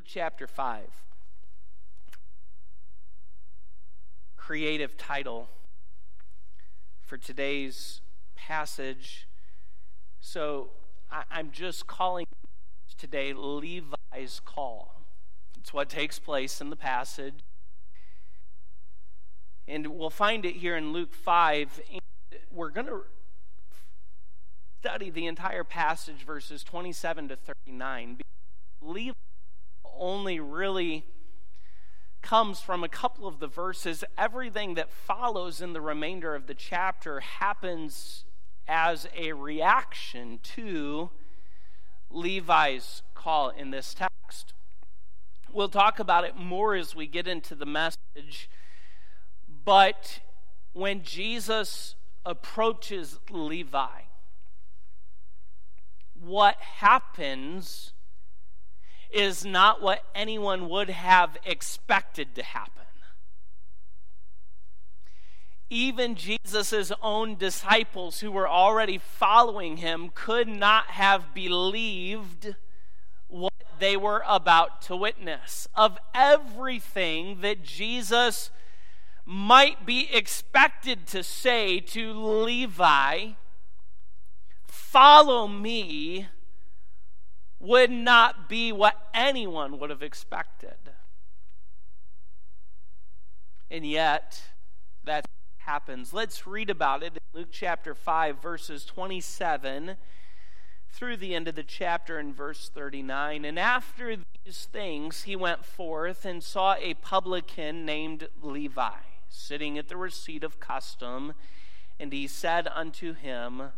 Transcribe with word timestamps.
Luke 0.00 0.06
chapter 0.06 0.46
5. 0.46 0.80
Creative 4.34 4.96
title 4.96 5.50
for 7.02 7.18
today's 7.18 8.00
passage. 8.34 9.28
So 10.18 10.70
I, 11.12 11.24
am 11.38 11.50
just 11.50 11.86
calling 11.86 12.24
today 12.96 13.34
Levi's 13.34 14.40
call. 14.42 15.02
It's 15.58 15.74
what 15.74 15.90
takes 15.90 16.18
place 16.18 16.62
in 16.62 16.70
the 16.70 16.76
passage. 16.76 17.40
And 19.68 19.88
we'll 19.88 20.08
find 20.08 20.46
it 20.46 20.56
here 20.56 20.78
in 20.78 20.94
Luke 20.94 21.12
5. 21.12 21.78
And 21.92 22.00
we're 22.50 22.70
going 22.70 22.86
to 22.86 23.02
study 24.80 25.10
the 25.10 25.26
entire 25.26 25.62
passage, 25.62 26.24
verses 26.24 26.64
27 26.64 27.28
to 27.28 27.36
39. 27.36 28.20
Levi 28.80 29.12
only 29.98 30.40
really 30.40 31.04
comes 32.22 32.60
from 32.60 32.84
a 32.84 32.88
couple 32.88 33.26
of 33.26 33.38
the 33.38 33.46
verses. 33.46 34.04
Everything 34.18 34.74
that 34.74 34.90
follows 34.90 35.60
in 35.60 35.72
the 35.72 35.80
remainder 35.80 36.34
of 36.34 36.46
the 36.46 36.54
chapter 36.54 37.20
happens 37.20 38.24
as 38.68 39.06
a 39.16 39.32
reaction 39.32 40.38
to 40.42 41.10
Levi's 42.10 43.02
call 43.14 43.50
in 43.50 43.70
this 43.70 43.94
text. 43.94 44.52
We'll 45.52 45.68
talk 45.68 45.98
about 45.98 46.24
it 46.24 46.36
more 46.36 46.74
as 46.74 46.94
we 46.94 47.06
get 47.06 47.26
into 47.26 47.54
the 47.54 47.66
message, 47.66 48.48
but 49.64 50.20
when 50.72 51.02
Jesus 51.02 51.96
approaches 52.24 53.18
Levi, 53.30 54.02
what 56.14 56.56
happens 56.56 57.92
is 59.12 59.44
not 59.44 59.82
what 59.82 60.04
anyone 60.14 60.68
would 60.68 60.90
have 60.90 61.36
expected 61.44 62.34
to 62.34 62.42
happen. 62.42 62.84
Even 65.72 66.16
Jesus' 66.16 66.90
own 67.00 67.36
disciples 67.36 68.20
who 68.20 68.32
were 68.32 68.48
already 68.48 68.98
following 68.98 69.76
him 69.76 70.10
could 70.12 70.48
not 70.48 70.86
have 70.86 71.32
believed 71.32 72.56
what 73.28 73.52
they 73.78 73.96
were 73.96 74.24
about 74.26 74.82
to 74.82 74.96
witness. 74.96 75.68
Of 75.76 75.96
everything 76.12 77.40
that 77.42 77.62
Jesus 77.62 78.50
might 79.24 79.86
be 79.86 80.12
expected 80.12 81.06
to 81.06 81.22
say 81.22 81.78
to 81.78 82.12
Levi, 82.12 83.30
follow 84.66 85.46
me 85.46 86.26
would 87.60 87.90
not 87.90 88.48
be 88.48 88.72
what 88.72 89.08
anyone 89.12 89.78
would 89.78 89.90
have 89.90 90.02
expected. 90.02 90.78
And 93.70 93.86
yet, 93.86 94.42
that 95.04 95.26
happens. 95.58 96.12
Let's 96.12 96.46
read 96.46 96.70
about 96.70 97.02
it 97.02 97.12
in 97.12 97.38
Luke 97.40 97.50
chapter 97.52 97.94
5, 97.94 98.42
verses 98.42 98.84
27 98.84 99.96
through 100.92 101.16
the 101.16 101.34
end 101.34 101.46
of 101.46 101.54
the 101.54 101.62
chapter 101.62 102.18
in 102.18 102.32
verse 102.32 102.68
39. 102.68 103.44
And 103.44 103.58
after 103.58 104.16
these 104.16 104.66
things, 104.72 105.22
he 105.22 105.36
went 105.36 105.64
forth 105.64 106.24
and 106.24 106.42
saw 106.42 106.74
a 106.74 106.94
publican 106.94 107.84
named 107.84 108.28
Levi 108.42 108.90
sitting 109.28 109.78
at 109.78 109.88
the 109.88 109.96
receipt 109.96 110.42
of 110.42 110.58
custom. 110.58 111.34
And 112.00 112.12
he 112.12 112.26
said 112.26 112.66
unto 112.74 113.14
him, 113.14 113.70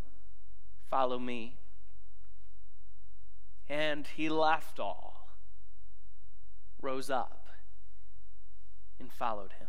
Follow 0.89 1.19
me. 1.19 1.57
And 3.73 4.07
he 4.07 4.29
left 4.29 4.79
all, 4.79 5.31
rose 6.83 7.09
up, 7.09 7.49
and 9.01 9.11
followed 9.11 9.53
him. 9.59 9.69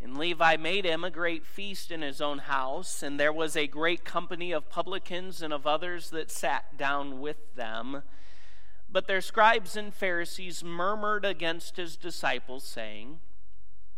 And 0.00 0.18
Levi 0.18 0.56
made 0.56 0.84
him 0.84 1.04
a 1.04 1.12
great 1.12 1.46
feast 1.46 1.92
in 1.92 2.02
his 2.02 2.20
own 2.20 2.38
house, 2.38 3.04
and 3.04 3.20
there 3.20 3.32
was 3.32 3.56
a 3.56 3.68
great 3.68 4.04
company 4.04 4.50
of 4.50 4.68
publicans 4.68 5.42
and 5.42 5.52
of 5.52 5.64
others 5.64 6.10
that 6.10 6.28
sat 6.28 6.76
down 6.76 7.20
with 7.20 7.54
them. 7.54 8.02
But 8.90 9.06
their 9.06 9.20
scribes 9.20 9.76
and 9.76 9.94
Pharisees 9.94 10.64
murmured 10.64 11.24
against 11.24 11.76
his 11.76 11.96
disciples, 11.96 12.64
saying, 12.64 13.20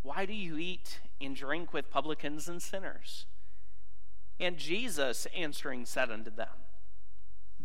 Why 0.02 0.26
do 0.26 0.34
you 0.34 0.58
eat 0.58 1.00
and 1.22 1.34
drink 1.34 1.72
with 1.72 1.90
publicans 1.90 2.50
and 2.50 2.60
sinners? 2.60 3.24
And 4.38 4.58
Jesus 4.58 5.26
answering 5.34 5.86
said 5.86 6.10
unto 6.10 6.30
them, 6.30 6.48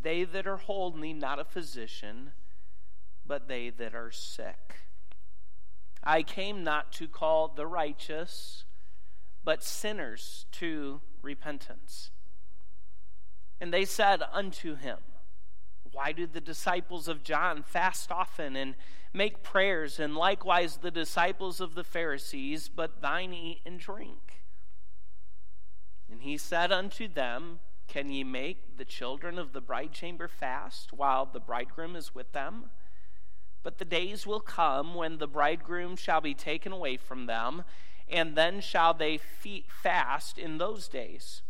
they 0.02 0.24
that 0.24 0.48
are 0.48 0.58
whole 0.58 0.96
need 0.96 1.20
not 1.20 1.40
a 1.40 1.46
physician, 1.46 2.32
but 3.26 3.48
they 3.48 3.70
that 3.70 3.94
are 3.94 4.12
sick. 4.12 4.76
I 6.04 6.24
came 6.24 6.64
not 6.64 6.92
to 6.94 7.08
call 7.08 7.50
the 7.50 7.68
righteous, 7.68 8.64
but 9.44 9.64
sinners 9.64 10.46
to 10.54 11.02
repentance. 11.22 12.12
And 13.60 13.74
they 13.74 13.86
said 13.86 14.22
unto 14.32 14.76
him, 14.76 15.00
Why 15.92 16.12
do 16.12 16.28
the 16.28 16.42
disciples 16.42 17.08
of 17.08 17.24
John 17.24 17.64
fast 17.64 18.12
often 18.12 18.56
and 18.56 18.76
make 19.14 19.42
prayers, 19.44 20.00
and 20.00 20.16
likewise 20.16 20.78
the 20.78 20.92
disciples 20.92 21.60
of 21.60 21.76
the 21.76 21.84
Pharisees, 21.84 22.70
but 22.70 23.02
thine 23.02 23.34
eat 23.34 23.62
and 23.66 23.80
drink? 23.80 24.44
And 26.10 26.22
he 26.22 26.38
said 26.38 26.72
unto 26.72 27.08
them, 27.08 27.60
can 27.88 28.10
ye 28.10 28.24
make 28.24 28.78
the 28.78 28.86
children 28.86 29.40
of 29.40 29.54
the 29.54 29.62
bride 29.62 29.92
chamber 29.92 30.28
fast 30.28 30.94
while 30.94 31.26
the 31.26 31.40
bridegroom 31.40 31.96
is 31.96 32.14
with 32.14 32.32
them? 32.34 32.70
But 33.64 33.78
the 33.78 33.86
days 33.86 34.26
will 34.26 34.40
come 34.40 34.96
when 34.96 35.18
the 35.18 35.28
bridegroom 35.28 35.96
shall 35.96 36.22
be 36.22 36.34
taken 36.34 36.72
away 36.72 36.98
from 36.98 37.26
them, 37.26 37.64
and 38.08 38.36
then 38.36 38.62
shall 38.62 38.94
they 38.94 39.18
fast 39.18 40.38
in 40.38 40.58
those 40.58 40.88
days. 40.88 41.42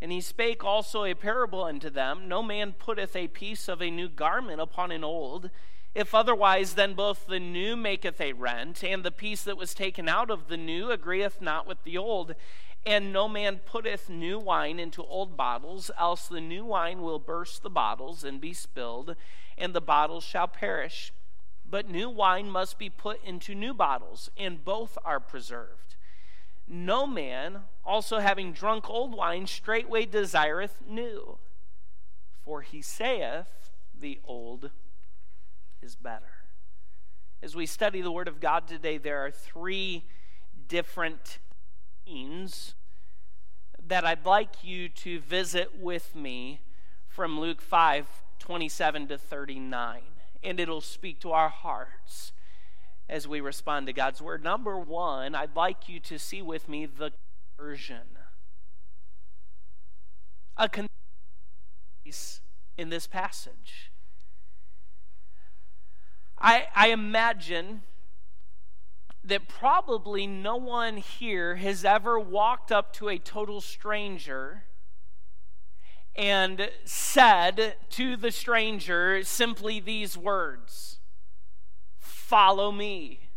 And 0.00 0.10
he 0.10 0.20
spake 0.20 0.64
also 0.64 1.04
a 1.04 1.14
parable 1.14 1.62
unto 1.62 1.88
them 1.88 2.28
No 2.28 2.42
man 2.42 2.74
putteth 2.76 3.14
a 3.14 3.28
piece 3.28 3.68
of 3.68 3.80
a 3.80 3.90
new 3.90 4.08
garment 4.08 4.60
upon 4.60 4.90
an 4.90 5.04
old. 5.04 5.50
If 5.94 6.14
otherwise, 6.14 6.74
then 6.74 6.94
both 6.94 7.26
the 7.26 7.38
new 7.38 7.76
maketh 7.76 8.20
a 8.20 8.32
rent, 8.32 8.82
and 8.82 9.04
the 9.04 9.10
piece 9.10 9.44
that 9.44 9.58
was 9.58 9.74
taken 9.74 10.08
out 10.08 10.30
of 10.30 10.48
the 10.48 10.56
new 10.56 10.90
agreeth 10.90 11.40
not 11.40 11.66
with 11.66 11.84
the 11.84 11.98
old. 11.98 12.34
And 12.84 13.12
no 13.12 13.28
man 13.28 13.60
putteth 13.64 14.10
new 14.10 14.38
wine 14.38 14.80
into 14.80 15.04
old 15.04 15.36
bottles, 15.36 15.90
else 15.98 16.26
the 16.26 16.40
new 16.40 16.64
wine 16.64 17.00
will 17.00 17.20
burst 17.20 17.62
the 17.62 17.70
bottles 17.70 18.24
and 18.24 18.40
be 18.40 18.52
spilled, 18.52 19.14
and 19.56 19.72
the 19.72 19.80
bottles 19.80 20.24
shall 20.24 20.48
perish. 20.48 21.12
But 21.68 21.88
new 21.88 22.10
wine 22.10 22.50
must 22.50 22.78
be 22.78 22.90
put 22.90 23.22
into 23.24 23.54
new 23.54 23.72
bottles, 23.72 24.30
and 24.36 24.64
both 24.64 24.98
are 25.04 25.20
preserved. 25.20 25.94
No 26.66 27.06
man, 27.06 27.60
also 27.84 28.18
having 28.18 28.52
drunk 28.52 28.90
old 28.90 29.14
wine, 29.14 29.46
straightway 29.46 30.04
desireth 30.04 30.78
new, 30.86 31.38
for 32.44 32.62
he 32.62 32.82
saith, 32.82 33.70
The 33.98 34.20
old 34.24 34.70
is 35.80 35.94
better. 35.94 36.46
As 37.42 37.54
we 37.54 37.66
study 37.66 38.00
the 38.00 38.12
Word 38.12 38.28
of 38.28 38.40
God 38.40 38.66
today, 38.66 38.98
there 38.98 39.24
are 39.24 39.30
three 39.30 40.04
different 40.68 41.38
scenes 42.04 42.74
that 43.84 44.04
I'd 44.04 44.24
like 44.24 44.62
you 44.62 44.88
to 44.88 45.20
visit 45.20 45.78
with 45.78 46.14
me 46.14 46.60
from 47.08 47.38
Luke 47.38 47.60
5 47.60 48.06
27 48.38 49.06
to 49.08 49.18
39. 49.18 50.00
And 50.42 50.58
it'll 50.58 50.80
speak 50.80 51.20
to 51.20 51.30
our 51.30 51.48
hearts 51.48 52.32
as 53.08 53.28
we 53.28 53.40
respond 53.40 53.86
to 53.86 53.92
God's 53.92 54.20
word. 54.20 54.42
Number 54.42 54.76
one, 54.76 55.34
I'd 55.34 55.54
like 55.54 55.88
you 55.88 56.00
to 56.00 56.18
see 56.18 56.42
with 56.42 56.68
me 56.68 56.86
the 56.86 57.12
conversion. 57.56 58.18
A 60.56 60.68
conversion 60.68 60.88
in 62.76 62.88
this 62.88 63.06
passage. 63.06 63.92
I, 66.38 66.66
I 66.74 66.88
imagine 66.88 67.82
that 69.24 69.48
probably 69.48 70.26
no 70.26 70.56
one 70.56 70.96
here 70.96 71.56
has 71.56 71.84
ever 71.84 72.18
walked 72.18 72.72
up 72.72 72.92
to 72.94 73.08
a 73.08 73.18
total 73.18 73.60
stranger 73.60 74.64
and 76.14 76.70
said 76.84 77.76
to 77.90 78.16
the 78.16 78.30
stranger 78.30 79.22
simply 79.22 79.80
these 79.80 80.16
words 80.16 80.98
Follow 81.98 82.72
me. 82.72 83.28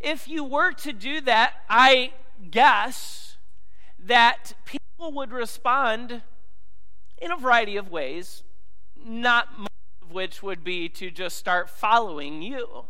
If 0.00 0.28
you 0.28 0.44
were 0.44 0.72
to 0.72 0.92
do 0.92 1.20
that, 1.22 1.54
I 1.70 2.12
guess 2.50 3.36
that 3.98 4.54
people 4.64 5.12
would 5.12 5.32
respond 5.32 6.22
in 7.18 7.30
a 7.30 7.36
variety 7.36 7.76
of 7.76 7.90
ways, 7.90 8.42
not 8.96 9.65
which 10.10 10.42
would 10.42 10.64
be 10.64 10.88
to 10.90 11.10
just 11.10 11.36
start 11.36 11.70
following 11.70 12.42
you. 12.42 12.86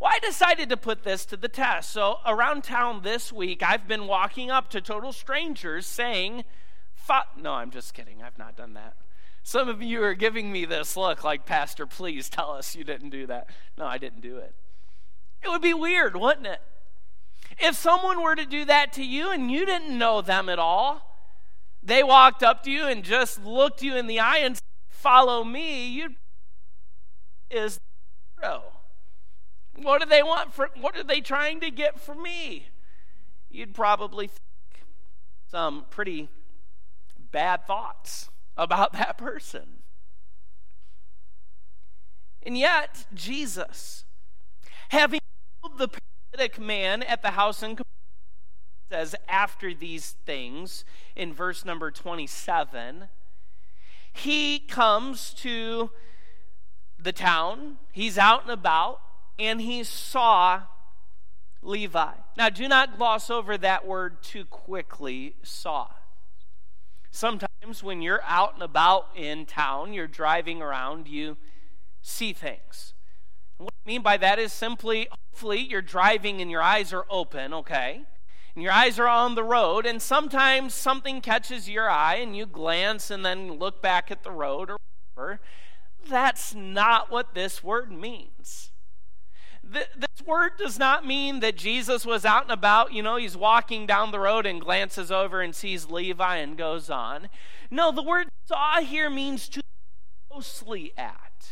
Well, 0.00 0.12
I 0.14 0.18
decided 0.20 0.68
to 0.68 0.76
put 0.76 1.02
this 1.02 1.24
to 1.26 1.36
the 1.36 1.48
test. 1.48 1.90
So, 1.90 2.18
around 2.24 2.62
town 2.62 3.02
this 3.02 3.32
week, 3.32 3.62
I've 3.62 3.88
been 3.88 4.06
walking 4.06 4.50
up 4.50 4.70
to 4.70 4.80
total 4.80 5.12
strangers 5.12 5.86
saying, 5.86 6.44
No, 7.36 7.54
I'm 7.54 7.70
just 7.70 7.94
kidding. 7.94 8.22
I've 8.22 8.38
not 8.38 8.56
done 8.56 8.74
that. 8.74 8.94
Some 9.42 9.68
of 9.68 9.82
you 9.82 10.02
are 10.04 10.14
giving 10.14 10.52
me 10.52 10.66
this 10.66 10.96
look 10.96 11.24
like, 11.24 11.46
Pastor, 11.46 11.86
please 11.86 12.28
tell 12.28 12.52
us 12.52 12.76
you 12.76 12.84
didn't 12.84 13.10
do 13.10 13.26
that. 13.26 13.48
No, 13.76 13.86
I 13.86 13.98
didn't 13.98 14.20
do 14.20 14.36
it. 14.36 14.54
It 15.42 15.48
would 15.48 15.62
be 15.62 15.74
weird, 15.74 16.16
wouldn't 16.16 16.46
it? 16.46 16.60
If 17.58 17.74
someone 17.74 18.22
were 18.22 18.36
to 18.36 18.44
do 18.44 18.64
that 18.66 18.92
to 18.94 19.04
you 19.04 19.30
and 19.30 19.50
you 19.50 19.64
didn't 19.64 19.96
know 19.96 20.20
them 20.20 20.48
at 20.48 20.58
all, 20.58 21.08
they 21.82 22.02
walked 22.02 22.42
up 22.42 22.62
to 22.64 22.70
you 22.70 22.84
and 22.84 23.02
just 23.02 23.42
looked 23.44 23.82
you 23.82 23.96
in 23.96 24.06
the 24.06 24.20
eye 24.20 24.38
and 24.38 24.56
said, 24.56 24.62
Follow 24.90 25.44
me, 25.44 25.88
you'd 25.88 26.16
is 27.50 27.78
zero. 28.40 28.64
What 29.76 30.02
do 30.02 30.08
they 30.08 30.22
want 30.22 30.52
for 30.52 30.70
what 30.80 30.96
are 30.96 31.04
they 31.04 31.20
trying 31.20 31.60
to 31.60 31.70
get 31.70 32.00
from 32.00 32.22
me? 32.22 32.68
You'd 33.50 33.74
probably 33.74 34.26
think 34.26 34.86
some 35.50 35.86
pretty 35.90 36.28
bad 37.30 37.66
thoughts 37.66 38.28
about 38.56 38.92
that 38.94 39.18
person. 39.18 39.82
And 42.42 42.56
yet, 42.56 43.06
Jesus, 43.12 44.04
having 44.90 45.20
healed 45.62 45.78
the 45.78 45.88
paralytic 45.88 46.60
man 46.60 47.02
at 47.02 47.22
the 47.22 47.32
house 47.32 47.62
in 47.62 47.76
says 48.90 49.14
after 49.28 49.74
these 49.74 50.12
things 50.24 50.84
in 51.14 51.34
verse 51.34 51.62
number 51.62 51.90
27 51.90 53.08
he 54.14 54.58
comes 54.58 55.34
to 55.34 55.90
the 56.98 57.12
town 57.12 57.76
he's 57.92 58.18
out 58.18 58.42
and 58.42 58.50
about 58.50 59.00
and 59.38 59.60
he 59.60 59.84
saw 59.84 60.62
levi 61.62 62.12
now 62.36 62.48
do 62.48 62.68
not 62.68 62.96
gloss 62.96 63.30
over 63.30 63.56
that 63.56 63.86
word 63.86 64.22
too 64.22 64.44
quickly 64.44 65.34
saw 65.42 65.88
Sometimes 67.10 67.82
when 67.82 68.02
you're 68.02 68.22
out 68.24 68.54
and 68.54 68.62
about 68.62 69.08
in 69.16 69.46
town, 69.46 69.92
you're 69.92 70.06
driving 70.06 70.60
around, 70.60 71.08
you 71.08 71.36
see 72.02 72.32
things. 72.32 72.94
What 73.56 73.72
I 73.84 73.88
mean 73.88 74.02
by 74.02 74.16
that 74.18 74.38
is 74.38 74.52
simply, 74.52 75.08
hopefully, 75.10 75.58
you're 75.60 75.82
driving 75.82 76.40
and 76.40 76.50
your 76.50 76.62
eyes 76.62 76.92
are 76.92 77.06
open, 77.10 77.52
okay? 77.54 78.02
And 78.54 78.62
your 78.62 78.72
eyes 78.72 78.98
are 78.98 79.08
on 79.08 79.34
the 79.34 79.42
road, 79.42 79.86
and 79.86 80.00
sometimes 80.00 80.74
something 80.74 81.20
catches 81.20 81.68
your 81.68 81.90
eye 81.90 82.16
and 82.16 82.36
you 82.36 82.46
glance 82.46 83.10
and 83.10 83.24
then 83.24 83.58
look 83.58 83.82
back 83.82 84.10
at 84.10 84.22
the 84.22 84.30
road 84.30 84.70
or 84.70 84.76
whatever. 85.14 85.40
That's 86.06 86.54
not 86.54 87.10
what 87.10 87.34
this 87.34 87.62
word 87.62 87.90
means 87.90 88.70
this 89.70 90.26
word 90.26 90.52
does 90.58 90.78
not 90.78 91.06
mean 91.06 91.40
that 91.40 91.56
Jesus 91.56 92.06
was 92.06 92.24
out 92.24 92.44
and 92.44 92.52
about, 92.52 92.92
you 92.92 93.02
know, 93.02 93.16
he's 93.16 93.36
walking 93.36 93.86
down 93.86 94.10
the 94.10 94.20
road 94.20 94.46
and 94.46 94.60
glances 94.60 95.10
over 95.10 95.40
and 95.40 95.54
sees 95.54 95.90
Levi 95.90 96.36
and 96.36 96.56
goes 96.56 96.90
on. 96.90 97.28
No, 97.70 97.92
the 97.92 98.02
word 98.02 98.28
saw 98.46 98.80
here 98.80 99.10
means 99.10 99.48
to 99.50 99.62
closely 100.30 100.92
at, 100.96 101.50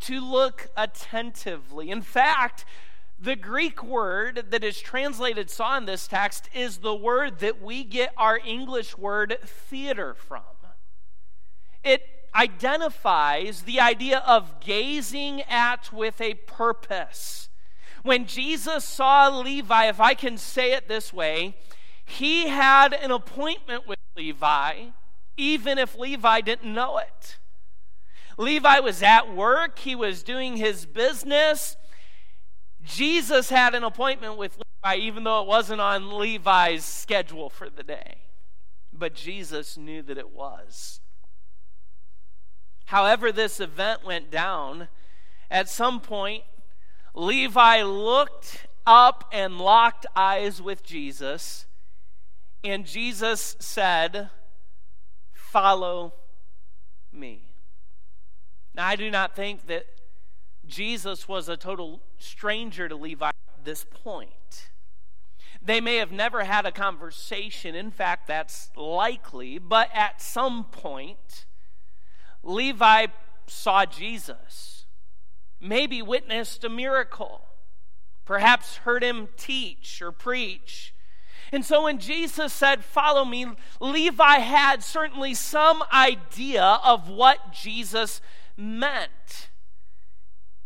to 0.00 0.20
look 0.20 0.68
attentively. 0.76 1.90
In 1.90 2.02
fact, 2.02 2.64
the 3.18 3.36
Greek 3.36 3.82
word 3.82 4.46
that 4.50 4.64
is 4.64 4.80
translated 4.80 5.50
saw 5.50 5.76
in 5.76 5.86
this 5.86 6.06
text 6.06 6.48
is 6.54 6.78
the 6.78 6.94
word 6.94 7.38
that 7.40 7.62
we 7.62 7.84
get 7.84 8.12
our 8.16 8.38
English 8.44 8.96
word 8.96 9.38
theater 9.44 10.14
from. 10.14 10.42
It 11.82 12.02
identifies 12.34 13.62
the 13.62 13.80
idea 13.80 14.18
of 14.26 14.60
gazing 14.60 15.42
at 15.42 15.92
with 15.92 16.20
a 16.20 16.34
purpose. 16.34 17.48
When 18.02 18.26
Jesus 18.26 18.84
saw 18.84 19.28
Levi, 19.28 19.86
if 19.86 20.00
I 20.00 20.14
can 20.14 20.36
say 20.36 20.72
it 20.72 20.88
this 20.88 21.12
way, 21.12 21.56
he 22.04 22.48
had 22.48 22.92
an 22.92 23.10
appointment 23.10 23.88
with 23.88 23.98
Levi, 24.16 24.86
even 25.36 25.78
if 25.78 25.96
Levi 25.96 26.40
didn't 26.42 26.74
know 26.74 26.98
it. 26.98 27.38
Levi 28.36 28.80
was 28.80 29.02
at 29.02 29.34
work, 29.34 29.78
he 29.78 29.94
was 29.94 30.22
doing 30.22 30.56
his 30.56 30.86
business. 30.86 31.76
Jesus 32.84 33.48
had 33.48 33.74
an 33.74 33.84
appointment 33.84 34.36
with 34.36 34.58
Levi, 34.84 34.96
even 34.96 35.24
though 35.24 35.40
it 35.40 35.48
wasn't 35.48 35.80
on 35.80 36.10
Levi's 36.10 36.84
schedule 36.84 37.48
for 37.48 37.70
the 37.70 37.82
day. 37.82 38.16
But 38.92 39.14
Jesus 39.14 39.76
knew 39.76 40.02
that 40.02 40.18
it 40.18 40.30
was. 40.30 41.00
However, 42.86 43.32
this 43.32 43.60
event 43.60 44.04
went 44.04 44.30
down, 44.30 44.88
at 45.50 45.68
some 45.68 46.00
point, 46.00 46.44
Levi 47.14 47.82
looked 47.82 48.66
up 48.86 49.28
and 49.32 49.58
locked 49.58 50.06
eyes 50.14 50.60
with 50.60 50.82
Jesus, 50.82 51.66
and 52.62 52.86
Jesus 52.86 53.56
said, 53.58 54.30
Follow 55.32 56.14
me. 57.12 57.52
Now, 58.74 58.88
I 58.88 58.96
do 58.96 59.10
not 59.10 59.36
think 59.36 59.68
that 59.68 59.86
Jesus 60.66 61.28
was 61.28 61.48
a 61.48 61.56
total 61.56 62.00
stranger 62.18 62.88
to 62.88 62.96
Levi 62.96 63.28
at 63.28 63.64
this 63.64 63.84
point. 63.84 64.70
They 65.62 65.80
may 65.80 65.96
have 65.96 66.12
never 66.12 66.44
had 66.44 66.66
a 66.66 66.72
conversation. 66.72 67.74
In 67.74 67.90
fact, 67.90 68.26
that's 68.26 68.70
likely. 68.76 69.58
But 69.58 69.88
at 69.94 70.20
some 70.20 70.64
point, 70.64 71.46
Levi 72.44 73.06
saw 73.46 73.86
Jesus, 73.86 74.86
maybe 75.60 76.02
witnessed 76.02 76.64
a 76.64 76.68
miracle, 76.68 77.42
perhaps 78.24 78.76
heard 78.78 79.02
him 79.02 79.28
teach 79.36 80.00
or 80.00 80.12
preach. 80.12 80.94
And 81.52 81.64
so 81.64 81.84
when 81.84 81.98
Jesus 81.98 82.52
said, 82.52 82.84
Follow 82.84 83.24
me, 83.24 83.46
Levi 83.80 84.38
had 84.38 84.82
certainly 84.82 85.34
some 85.34 85.82
idea 85.92 86.80
of 86.84 87.08
what 87.08 87.52
Jesus 87.52 88.20
meant. 88.56 89.50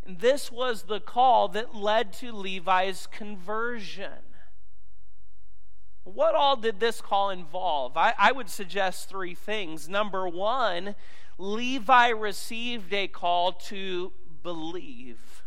And 0.06 0.20
this 0.20 0.50
was 0.50 0.84
the 0.84 1.00
call 1.00 1.48
that 1.48 1.74
led 1.74 2.12
to 2.14 2.32
Levi's 2.32 3.06
conversion. 3.06 4.24
What 6.04 6.34
all 6.34 6.56
did 6.56 6.80
this 6.80 7.02
call 7.02 7.28
involve? 7.28 7.96
I, 7.96 8.14
I 8.16 8.32
would 8.32 8.48
suggest 8.48 9.10
three 9.10 9.34
things. 9.34 9.88
Number 9.88 10.26
one, 10.26 10.94
Levi 11.38 12.08
received 12.08 12.92
a 12.92 13.06
call 13.08 13.52
to 13.52 14.12
believe. 14.42 15.44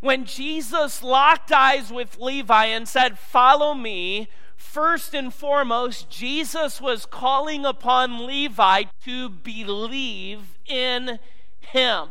When 0.00 0.24
Jesus 0.24 1.02
locked 1.02 1.50
eyes 1.50 1.92
with 1.92 2.18
Levi 2.18 2.66
and 2.66 2.86
said, 2.86 3.18
Follow 3.18 3.74
me, 3.74 4.28
first 4.56 5.12
and 5.12 5.34
foremost, 5.34 6.08
Jesus 6.08 6.80
was 6.80 7.04
calling 7.04 7.66
upon 7.66 8.24
Levi 8.26 8.84
to 9.04 9.28
believe 9.28 10.56
in 10.66 11.18
him. 11.58 12.10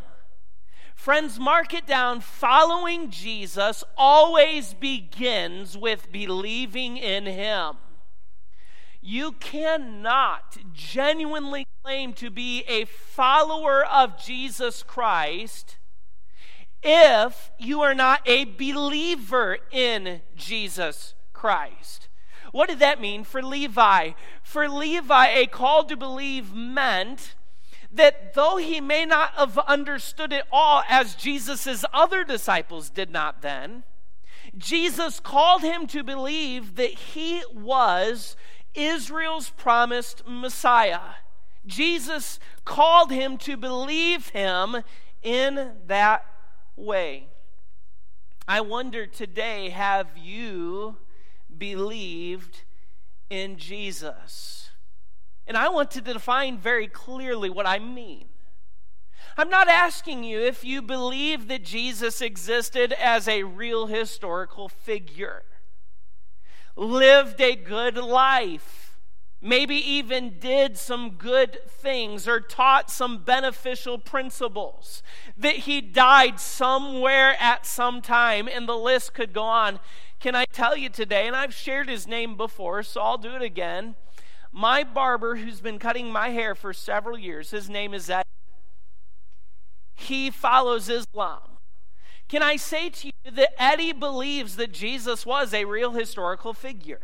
Friends, 0.96 1.40
mark 1.40 1.74
it 1.74 1.88
down. 1.88 2.20
Following 2.20 3.10
Jesus 3.10 3.86
always 3.96 4.74
begins 4.74 5.78
with 5.78 6.12
believing 6.12 6.98
in 6.98 7.26
him. 7.26 7.78
You 9.02 9.34
cannot 9.34 10.58
genuinely 10.74 11.66
claim 11.84 12.14
to 12.14 12.30
be 12.30 12.64
a 12.68 12.86
follower 12.86 13.86
of 13.86 14.22
Jesus 14.22 14.84
Christ 14.84 15.78
if 16.84 17.52
you 17.58 17.82
are 17.82 17.94
not 17.94 18.22
a 18.26 18.46
believer 18.46 19.58
in 19.72 20.22
Jesus 20.36 21.14
Christ. 21.34 22.08
What 22.52 22.70
did 22.70 22.80
that 22.80 23.02
mean 23.02 23.24
for 23.24 23.42
Levi? 23.42 24.12
For 24.42 24.70
Levi, 24.70 25.28
a 25.28 25.48
call 25.48 25.84
to 25.86 25.98
believe 25.98 26.54
meant 26.54 27.36
that 27.92 28.34
though 28.34 28.58
he 28.58 28.82
may 28.82 29.06
not 29.06 29.32
have 29.32 29.58
understood 29.60 30.34
it 30.34 30.46
all 30.52 30.84
as 30.90 31.16
Jesus' 31.16 31.86
other 31.94 32.24
disciples 32.24 32.90
did 32.90 33.10
not 33.10 33.42
then, 33.42 33.84
Jesus 34.58 35.20
called 35.20 35.62
him 35.62 35.88
to 35.88 36.04
believe 36.04 36.76
that 36.76 36.92
he 36.92 37.44
was 37.54 38.36
Israel's 38.78 39.50
promised 39.50 40.24
Messiah. 40.28 41.16
Jesus 41.66 42.40
called 42.64 43.12
him 43.12 43.38
to 43.40 43.58
believe 43.58 44.30
him 44.30 44.78
in 45.22 45.74
that 45.88 46.26
way. 46.76 47.28
I 48.48 48.62
wonder 48.62 49.06
today 49.06 49.70
have 49.70 50.18
you 50.18 50.98
believed 51.58 52.64
in 53.30 53.58
Jesus? 53.58 54.70
And 55.46 55.58
I 55.58 55.70
want 55.70 55.92
to 55.92 56.02
define 56.02 56.58
very 56.58 56.88
clearly 56.88 57.50
what 57.50 57.68
I 57.68 57.80
mean. 57.80 58.26
I'm 59.38 59.50
not 59.50 59.68
asking 59.68 60.24
you 60.24 60.40
if 60.40 60.64
you 60.64 60.82
believe 60.82 61.48
that 61.48 61.64
Jesus 61.64 62.22
existed 62.22 62.94
as 62.94 63.28
a 63.28 63.44
real 63.44 63.88
historical 63.88 64.70
figure 64.70 65.44
lived 66.78 67.42
a 67.42 67.56
good 67.56 67.98
life, 67.98 68.98
maybe 69.42 69.76
even 69.76 70.40
did 70.40 70.78
some 70.78 71.12
good 71.12 71.60
things 71.68 72.28
or 72.28 72.40
taught 72.40 72.90
some 72.90 73.24
beneficial 73.24 73.98
principles, 73.98 75.02
that 75.36 75.56
he 75.56 75.82
died 75.82 76.40
somewhere 76.40 77.36
at 77.40 77.66
some 77.66 78.02
time, 78.02 78.48
and 78.48 78.70
the 78.70 78.78
list 78.78 79.14
could 79.14 79.34
go 79.34 79.44
on. 79.44 79.80
Can 80.20 80.36
I 80.36 80.46
tell 80.46 80.78
you 80.78 80.90
today, 80.90 81.28
and 81.28 81.36
I've 81.36 81.54
shared 81.54 81.90
his 81.90 82.08
name 82.08 82.38
before, 82.38 82.84
so 82.84 83.02
I'll 83.02 83.18
do 83.18 83.36
it 83.36 83.42
again. 83.42 83.96
My 84.52 84.84
barber, 84.84 85.36
who's 85.36 85.62
been 85.62 85.80
cutting 85.80 86.12
my 86.12 86.30
hair 86.30 86.56
for 86.56 86.74
several 86.74 87.18
years, 87.18 87.52
his 87.52 87.70
name 87.70 87.94
is 87.94 88.10
Eddie. 88.10 88.24
He 89.94 90.32
follows 90.32 90.90
Islam. 90.90 91.57
Can 92.30 92.44
I 92.44 92.58
say 92.58 92.90
to 92.90 93.08
you 93.08 93.32
that 93.32 93.62
Eddie 93.62 93.94
believes 93.94 94.58
that 94.58 94.74
Jesus 94.74 95.26
was 95.26 95.54
a 95.54 95.66
real 95.66 95.94
historical 95.94 96.54
figure? 96.54 97.00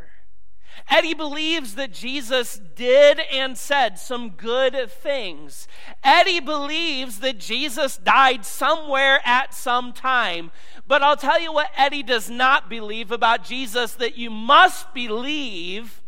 Eddie 0.89 1.13
believes 1.13 1.75
that 1.75 1.93
Jesus 1.93 2.59
did 2.75 3.21
and 3.31 3.57
said 3.57 3.99
some 3.99 4.31
good 4.31 4.91
things. 4.91 5.67
Eddie 6.03 6.39
believes 6.39 7.19
that 7.19 7.37
Jesus 7.37 7.95
died 7.95 8.45
somewhere 8.45 9.21
at 9.23 9.53
some 9.53 9.93
time. 9.93 10.51
But 10.87 11.01
I'll 11.01 11.15
tell 11.15 11.39
you 11.39 11.53
what 11.53 11.71
Eddie 11.77 12.03
does 12.03 12.29
not 12.29 12.69
believe 12.69 13.11
about 13.11 13.45
Jesus 13.45 13.93
that 13.93 14.17
you 14.17 14.29
must 14.29 14.93
believe 14.93 16.01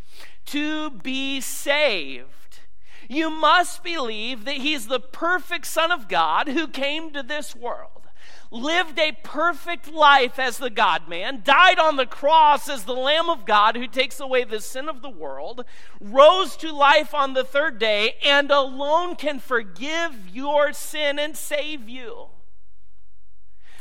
to 0.48 0.90
be 0.90 1.40
saved. 1.40 2.60
You 3.08 3.30
must 3.30 3.84
believe 3.84 4.46
that 4.46 4.58
he's 4.58 4.88
the 4.88 5.00
perfect 5.00 5.68
Son 5.68 5.92
of 5.92 6.10
God 6.10 6.50
who 6.50 6.68
came 6.68 7.14
to 7.14 7.24
this 7.24 7.56
world 7.56 7.95
lived 8.56 8.98
a 8.98 9.12
perfect 9.24 9.92
life 9.92 10.40
as 10.40 10.58
the 10.58 10.70
God 10.70 11.08
man, 11.08 11.42
died 11.44 11.78
on 11.78 11.98
the 11.98 12.06
cross 12.06 12.70
as 12.70 12.86
the 12.86 12.94
Lamb 12.94 13.30
of 13.30 13.46
God 13.46 13.76
who 13.76 13.88
takes 13.88 14.20
away 14.20 14.44
the 14.44 14.62
sin 14.62 14.88
of 14.88 15.02
the 15.02 15.10
world, 15.10 15.66
rose 16.00 16.56
to 16.58 16.72
life 16.72 17.14
on 17.14 17.34
the 17.34 17.44
third 17.44 17.78
day, 17.78 18.16
and 18.24 18.50
alone 18.50 19.16
can 19.16 19.40
forgive 19.40 20.30
your 20.30 20.72
sin 20.74 21.20
and 21.20 21.36
save 21.36 21.90
you. 21.90 22.28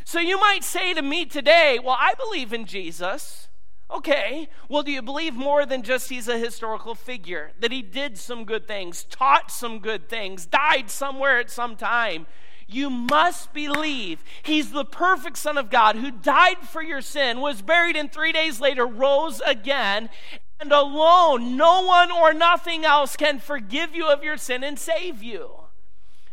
So 0.04 0.19
you 0.19 0.38
might 0.38 0.64
say 0.64 0.93
to 0.93 1.02
me 1.02 1.25
today, 1.25 1.78
Well, 1.83 1.97
I 1.99 2.14
believe 2.14 2.52
in 2.52 2.66
Jesus. 2.66 3.49
Okay, 3.90 4.49
well, 4.69 4.83
do 4.83 4.90
you 4.90 5.02
believe 5.02 5.35
more 5.35 5.66
than 5.66 5.83
just 5.83 6.09
he's 6.09 6.26
a 6.26 6.38
historical 6.38 6.95
figure? 6.95 7.52
That 7.61 7.71
he 7.71 7.83
did 7.83 8.19
some 8.19 8.45
good 8.45 8.66
things, 8.66 9.04
taught 9.04 9.50
some 9.50 9.78
good 9.78 10.09
things, 10.09 10.47
died 10.47 10.90
somewhere 10.90 11.38
at 11.38 11.50
some 11.50 11.76
time? 11.76 12.26
You 12.75 12.90
must 12.90 13.52
believe 13.52 14.25
he's 14.43 14.73
the 14.73 14.85
perfect 14.85 15.38
Son 15.38 15.57
of 15.57 15.71
God 15.71 15.95
who 15.95 16.11
died 16.11 16.59
for 16.69 16.83
your 16.83 17.00
sin, 17.02 17.40
was 17.40 17.62
buried, 17.62 17.95
and 17.95 18.11
three 18.11 18.33
days 18.33 18.61
later 18.61 18.85
rose 18.85 19.40
again. 19.47 20.11
And 20.59 20.73
alone, 20.73 21.57
no 21.57 21.83
one 21.83 22.11
or 22.11 22.35
nothing 22.35 22.85
else 22.85 23.16
can 23.16 23.38
forgive 23.38 23.95
you 23.95 24.09
of 24.09 24.25
your 24.25 24.37
sin 24.37 24.64
and 24.64 24.76
save 24.78 25.23
you. 25.23 25.50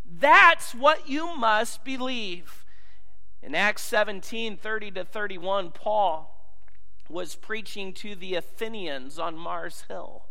That's 0.03 0.73
what 0.73 1.07
you 1.07 1.35
must 1.35 1.83
believe. 1.83 2.65
In 3.43 3.53
Acts 3.53 3.83
17 3.83 4.57
30 4.57 4.91
to 4.91 5.05
31, 5.05 5.71
Paul 5.71 6.27
was 7.07 7.35
preaching 7.35 7.93
to 7.93 8.15
the 8.15 8.35
Athenians 8.35 9.19
on 9.19 9.37
Mars 9.37 9.83
Hill. 9.87 10.23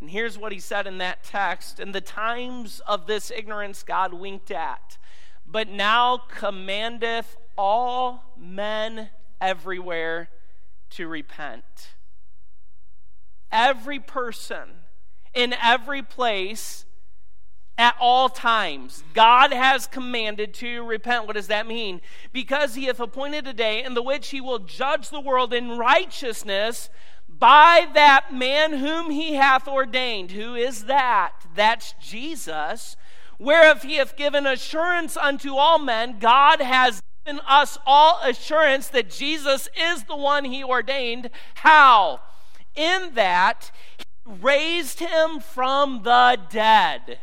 And 0.00 0.10
here's 0.10 0.38
what 0.38 0.52
he 0.52 0.58
said 0.58 0.86
in 0.86 0.98
that 0.98 1.22
text 1.22 1.80
In 1.80 1.92
the 1.92 2.00
times 2.00 2.80
of 2.86 3.06
this 3.06 3.30
ignorance, 3.30 3.82
God 3.82 4.14
winked 4.14 4.50
at 4.50 4.96
but 5.54 5.68
now 5.68 6.16
commandeth 6.16 7.36
all 7.56 8.34
men 8.36 9.08
everywhere 9.40 10.28
to 10.90 11.06
repent. 11.06 11.92
Every 13.52 14.00
person 14.00 14.68
in 15.32 15.54
every 15.62 16.02
place 16.02 16.86
at 17.78 17.94
all 18.00 18.28
times. 18.28 19.04
God 19.14 19.52
has 19.52 19.86
commanded 19.86 20.54
to 20.54 20.82
repent. 20.82 21.28
What 21.28 21.36
does 21.36 21.46
that 21.46 21.68
mean? 21.68 22.00
Because 22.32 22.74
he 22.74 22.86
hath 22.86 22.98
appointed 22.98 23.46
a 23.46 23.52
day 23.52 23.84
in 23.84 23.94
the 23.94 24.02
which 24.02 24.30
he 24.30 24.40
will 24.40 24.58
judge 24.58 25.10
the 25.10 25.20
world 25.20 25.54
in 25.54 25.78
righteousness 25.78 26.90
by 27.28 27.86
that 27.94 28.34
man 28.34 28.78
whom 28.78 29.08
he 29.08 29.34
hath 29.34 29.68
ordained. 29.68 30.32
Who 30.32 30.56
is 30.56 30.86
that? 30.86 31.46
That's 31.54 31.94
Jesus 32.00 32.96
whereof 33.38 33.82
he 33.82 33.96
hath 33.96 34.16
given 34.16 34.46
assurance 34.46 35.16
unto 35.16 35.54
all 35.56 35.78
men, 35.78 36.18
God 36.18 36.60
has 36.60 37.02
given 37.24 37.40
us 37.46 37.78
all 37.86 38.20
assurance 38.22 38.88
that 38.88 39.10
Jesus 39.10 39.68
is 39.76 40.04
the 40.04 40.16
one 40.16 40.44
he 40.44 40.62
ordained. 40.62 41.30
How? 41.54 42.20
In 42.74 43.14
that 43.14 43.70
he 43.98 44.04
raised 44.40 45.00
him 45.00 45.40
from 45.40 46.02
the 46.02 46.38
dead. 46.50 47.18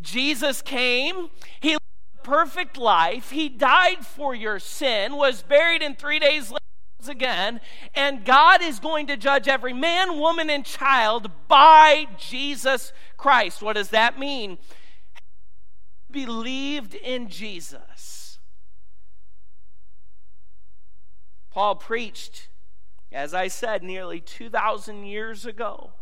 Jesus 0.00 0.62
came, 0.62 1.28
he 1.60 1.72
lived 1.72 1.82
a 2.18 2.22
perfect 2.22 2.76
life, 2.78 3.30
he 3.30 3.48
died 3.48 4.06
for 4.06 4.34
your 4.34 4.58
sin, 4.58 5.16
was 5.16 5.42
buried 5.42 5.82
in 5.82 5.94
three 5.94 6.18
days 6.18 6.50
later 6.50 6.60
again, 7.08 7.60
and 7.94 8.24
God 8.24 8.62
is 8.62 8.78
going 8.78 9.06
to 9.06 9.16
judge 9.16 9.48
every 9.48 9.72
man, 9.72 10.18
woman, 10.18 10.50
and 10.50 10.64
child 10.64 11.30
by 11.48 12.06
Jesus 12.18 12.92
Christ. 13.16 13.62
What 13.62 13.76
does 13.76 13.90
that 13.90 14.18
mean? 14.18 14.58
Believed 16.10 16.94
in 16.94 17.28
Jesus. 17.28 18.38
Paul 21.50 21.76
preached, 21.76 22.48
as 23.10 23.34
I 23.34 23.48
said, 23.48 23.82
nearly 23.82 24.20
2,000 24.20 25.04
years 25.04 25.44
ago, 25.44 25.92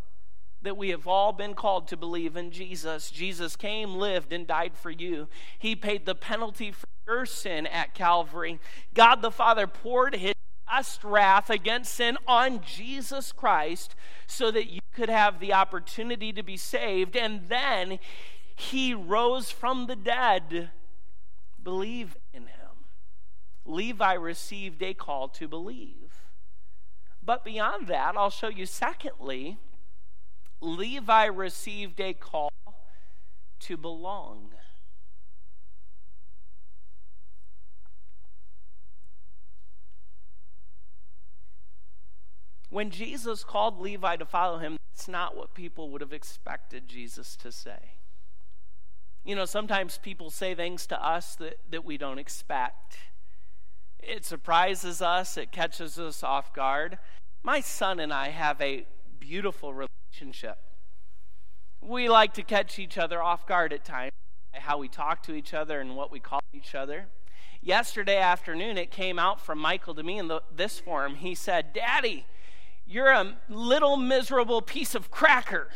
that 0.61 0.77
we 0.77 0.89
have 0.89 1.07
all 1.07 1.31
been 1.31 1.53
called 1.53 1.87
to 1.87 1.97
believe 1.97 2.35
in 2.35 2.51
Jesus. 2.51 3.09
Jesus 3.09 3.55
came, 3.55 3.95
lived, 3.95 4.33
and 4.33 4.45
died 4.45 4.73
for 4.75 4.91
you. 4.91 5.27
He 5.57 5.75
paid 5.75 6.05
the 6.05 6.15
penalty 6.15 6.71
for 6.71 6.87
your 7.07 7.25
sin 7.25 7.65
at 7.65 7.95
Calvary. 7.95 8.59
God 8.93 9.21
the 9.21 9.31
Father 9.31 9.67
poured 9.67 10.15
his 10.15 10.33
just 10.69 11.03
wrath 11.03 11.49
against 11.49 11.93
sin 11.95 12.17
on 12.27 12.61
Jesus 12.61 13.31
Christ 13.31 13.95
so 14.27 14.51
that 14.51 14.69
you 14.69 14.81
could 14.93 15.09
have 15.09 15.39
the 15.39 15.53
opportunity 15.53 16.31
to 16.33 16.43
be 16.43 16.57
saved. 16.57 17.15
And 17.15 17.47
then 17.47 17.99
he 18.59 18.93
rose 18.93 19.51
from 19.51 19.87
the 19.87 19.95
dead. 19.95 20.71
Believe 21.63 22.17
in 22.33 22.43
him. 22.43 22.85
Levi 23.65 24.13
received 24.13 24.83
a 24.83 24.93
call 24.93 25.29
to 25.29 25.47
believe. 25.47 26.25
But 27.23 27.45
beyond 27.45 27.87
that, 27.87 28.17
I'll 28.17 28.29
show 28.29 28.49
you, 28.49 28.65
secondly, 28.65 29.57
Levi 30.59 31.25
received 31.25 32.01
a 32.01 32.13
call 32.13 32.51
to 33.61 33.77
belong. 33.77 34.49
When 42.69 42.91
Jesus 42.91 43.45
called 43.45 43.79
Levi 43.79 44.17
to 44.17 44.25
follow 44.25 44.57
him, 44.57 44.77
that's 44.91 45.07
not 45.07 45.37
what 45.37 45.53
people 45.53 45.89
would 45.91 46.01
have 46.01 46.13
expected 46.13 46.89
Jesus 46.89 47.37
to 47.37 47.53
say. 47.53 47.98
You 49.29 49.35
know, 49.35 49.45
sometimes 49.45 49.99
people 49.99 50.31
say 50.31 50.55
things 50.55 50.87
to 50.87 50.99
us 50.99 51.35
that, 51.35 51.59
that 51.69 51.85
we 51.85 51.99
don't 51.99 52.17
expect. 52.17 52.97
It 53.99 54.25
surprises 54.25 55.03
us, 55.03 55.37
it 55.37 55.51
catches 55.51 55.99
us 55.99 56.23
off 56.23 56.51
guard. 56.51 56.97
My 57.43 57.61
son 57.61 57.99
and 57.99 58.11
I 58.11 58.29
have 58.29 58.59
a 58.59 58.87
beautiful 59.19 59.71
relationship. 59.71 60.57
We 61.79 62.09
like 62.09 62.33
to 62.33 62.41
catch 62.41 62.79
each 62.79 62.97
other 62.97 63.21
off 63.21 63.45
guard 63.45 63.71
at 63.71 63.85
times, 63.85 64.13
how 64.53 64.79
we 64.79 64.87
talk 64.87 65.21
to 65.23 65.35
each 65.35 65.53
other 65.53 65.79
and 65.79 65.95
what 65.95 66.11
we 66.11 66.19
call 66.19 66.41
each 66.51 66.73
other. 66.73 67.05
Yesterday 67.61 68.17
afternoon, 68.17 68.79
it 68.79 68.89
came 68.89 69.19
out 69.19 69.39
from 69.39 69.59
Michael 69.59 69.93
to 69.93 70.01
me 70.01 70.17
in 70.17 70.27
the, 70.27 70.41
this 70.55 70.79
form. 70.79 71.13
He 71.13 71.35
said, 71.35 71.71
Daddy, 71.71 72.25
you're 72.83 73.11
a 73.11 73.35
little 73.47 73.95
miserable 73.95 74.63
piece 74.63 74.95
of 74.95 75.11
cracker. 75.11 75.69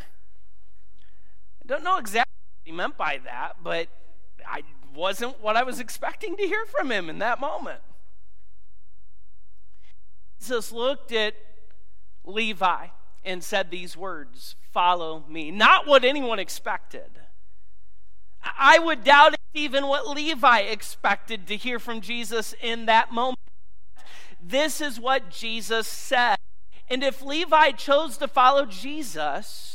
I 1.63 1.67
don't 1.67 1.83
know 1.83 1.99
exactly 1.99 2.32
he 2.63 2.71
meant 2.71 2.97
by 2.97 3.19
that, 3.25 3.57
but 3.63 3.87
I 4.45 4.63
wasn't 4.95 5.41
what 5.41 5.55
I 5.55 5.63
was 5.63 5.79
expecting 5.79 6.35
to 6.37 6.43
hear 6.43 6.65
from 6.65 6.91
him 6.91 7.09
in 7.09 7.19
that 7.19 7.39
moment. 7.39 7.79
Jesus 10.39 10.71
looked 10.71 11.11
at 11.11 11.35
Levi 12.25 12.87
and 13.25 13.43
said 13.43 13.71
these 13.71 13.95
words 13.95 14.55
Follow 14.71 15.23
me. 15.29 15.51
Not 15.51 15.87
what 15.87 16.03
anyone 16.03 16.39
expected. 16.39 17.19
I 18.57 18.79
would 18.79 19.03
doubt 19.03 19.35
even 19.53 19.87
what 19.87 20.07
Levi 20.07 20.59
expected 20.59 21.47
to 21.47 21.55
hear 21.55 21.79
from 21.79 22.01
Jesus 22.01 22.53
in 22.61 22.87
that 22.87 23.11
moment. 23.11 23.39
This 24.41 24.81
is 24.81 24.99
what 24.99 25.29
Jesus 25.29 25.87
said. 25.87 26.37
And 26.89 27.03
if 27.03 27.21
Levi 27.21 27.71
chose 27.71 28.17
to 28.17 28.27
follow 28.27 28.65
Jesus, 28.65 29.72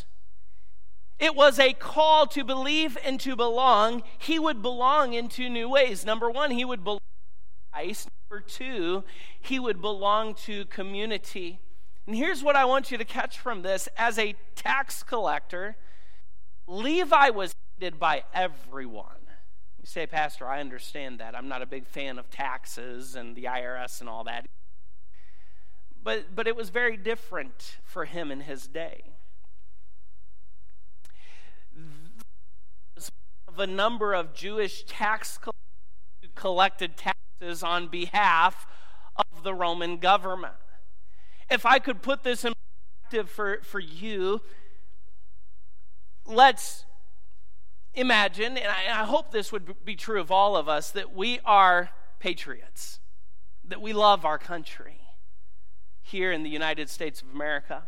it 1.18 1.34
was 1.34 1.58
a 1.58 1.72
call 1.72 2.26
to 2.28 2.44
believe 2.44 2.96
and 3.04 3.18
to 3.20 3.34
belong. 3.34 4.02
He 4.18 4.38
would 4.38 4.62
belong 4.62 5.14
in 5.14 5.28
two 5.28 5.48
new 5.48 5.68
ways. 5.68 6.04
Number 6.04 6.30
one, 6.30 6.52
he 6.52 6.64
would 6.64 6.84
belong 6.84 7.00
to 7.00 7.72
Christ. 7.72 8.08
Number 8.30 8.44
two, 8.44 9.04
he 9.40 9.58
would 9.58 9.80
belong 9.80 10.34
to 10.34 10.64
community. 10.66 11.58
And 12.06 12.14
here's 12.14 12.42
what 12.42 12.54
I 12.54 12.64
want 12.64 12.90
you 12.90 12.98
to 12.98 13.04
catch 13.04 13.38
from 13.38 13.62
this 13.62 13.88
as 13.96 14.18
a 14.18 14.36
tax 14.54 15.02
collector, 15.02 15.76
Levi 16.68 17.30
was 17.30 17.54
hated 17.78 17.98
by 17.98 18.22
everyone. 18.32 19.06
You 19.78 19.86
say, 19.86 20.06
Pastor, 20.06 20.46
I 20.46 20.60
understand 20.60 21.18
that. 21.18 21.34
I'm 21.34 21.48
not 21.48 21.62
a 21.62 21.66
big 21.66 21.86
fan 21.86 22.18
of 22.18 22.30
taxes 22.30 23.16
and 23.16 23.34
the 23.34 23.44
IRS 23.44 24.00
and 24.00 24.08
all 24.08 24.24
that. 24.24 24.46
But, 26.02 26.34
but 26.34 26.46
it 26.46 26.54
was 26.54 26.70
very 26.70 26.96
different 26.96 27.78
for 27.84 28.04
him 28.04 28.30
in 28.30 28.42
his 28.42 28.68
day. 28.68 29.17
The 33.56 33.66
number 33.66 34.14
of 34.14 34.34
Jewish 34.34 34.84
tax 34.84 35.38
collectors 35.38 35.54
collected 36.34 36.96
taxes 36.96 37.62
on 37.62 37.88
behalf 37.88 38.66
of 39.16 39.42
the 39.42 39.52
Roman 39.52 39.98
government. 39.98 40.54
If 41.50 41.66
I 41.66 41.78
could 41.78 42.02
put 42.02 42.22
this 42.22 42.44
in 42.44 42.52
perspective 43.02 43.30
for, 43.30 43.60
for 43.62 43.80
you, 43.80 44.40
let's 46.26 46.84
imagine, 47.94 48.56
and 48.56 48.68
I, 48.68 49.02
I 49.02 49.04
hope 49.04 49.32
this 49.32 49.50
would 49.50 49.84
be 49.84 49.96
true 49.96 50.20
of 50.20 50.30
all 50.30 50.56
of 50.56 50.68
us, 50.68 50.90
that 50.92 51.14
we 51.14 51.40
are 51.44 51.90
patriots, 52.20 53.00
that 53.66 53.80
we 53.80 53.92
love 53.92 54.24
our 54.24 54.38
country 54.38 55.00
here 56.02 56.30
in 56.30 56.42
the 56.42 56.50
United 56.50 56.88
States 56.88 57.20
of 57.20 57.32
America. 57.34 57.84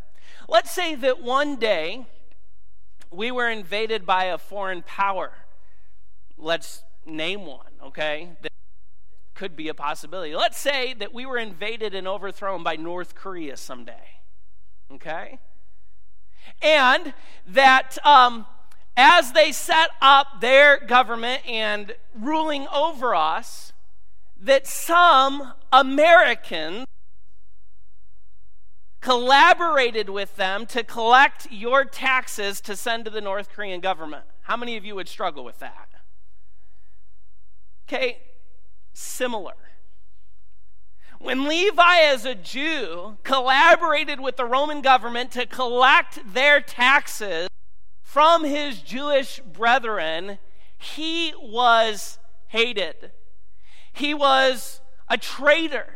Let's 0.49 0.71
say 0.71 0.95
that 0.95 1.21
one 1.21 1.55
day 1.55 2.05
we 3.11 3.31
were 3.31 3.49
invaded 3.49 4.05
by 4.05 4.25
a 4.25 4.37
foreign 4.37 4.83
power. 4.83 5.31
Let's 6.41 6.83
name 7.05 7.45
one, 7.45 7.71
okay? 7.83 8.29
That 8.41 8.51
could 9.35 9.55
be 9.55 9.67
a 9.67 9.73
possibility. 9.75 10.35
Let's 10.35 10.57
say 10.57 10.93
that 10.95 11.13
we 11.13 11.25
were 11.25 11.37
invaded 11.37 11.93
and 11.93 12.07
overthrown 12.07 12.63
by 12.63 12.75
North 12.75 13.13
Korea 13.13 13.57
someday, 13.57 14.19
okay? 14.91 15.39
And 16.61 17.13
that 17.47 18.03
um, 18.03 18.47
as 18.97 19.33
they 19.33 19.51
set 19.51 19.91
up 20.01 20.41
their 20.41 20.79
government 20.79 21.47
and 21.47 21.93
ruling 22.19 22.67
over 22.73 23.13
us, 23.13 23.71
that 24.41 24.65
some 24.65 25.53
Americans 25.71 26.87
collaborated 28.99 30.09
with 30.09 30.35
them 30.37 30.65
to 30.67 30.83
collect 30.83 31.51
your 31.51 31.85
taxes 31.85 32.61
to 32.61 32.75
send 32.75 33.05
to 33.05 33.11
the 33.11 33.21
North 33.21 33.49
Korean 33.49 33.79
government. 33.79 34.25
How 34.41 34.57
many 34.57 34.75
of 34.75 34.83
you 34.85 34.95
would 34.95 35.07
struggle 35.07 35.43
with 35.43 35.59
that? 35.59 35.90
Okay, 37.93 38.19
similar. 38.93 39.55
When 41.19 41.45
Levi, 41.45 41.97
as 42.03 42.23
a 42.23 42.35
Jew, 42.35 43.17
collaborated 43.23 44.21
with 44.21 44.37
the 44.37 44.45
Roman 44.45 44.81
government 44.81 45.31
to 45.31 45.45
collect 45.45 46.33
their 46.33 46.61
taxes 46.61 47.49
from 48.01 48.45
his 48.45 48.81
Jewish 48.81 49.41
brethren, 49.41 50.39
he 50.77 51.33
was 51.37 52.17
hated. 52.47 53.11
He 53.91 54.13
was 54.13 54.79
a 55.09 55.17
traitor. 55.17 55.87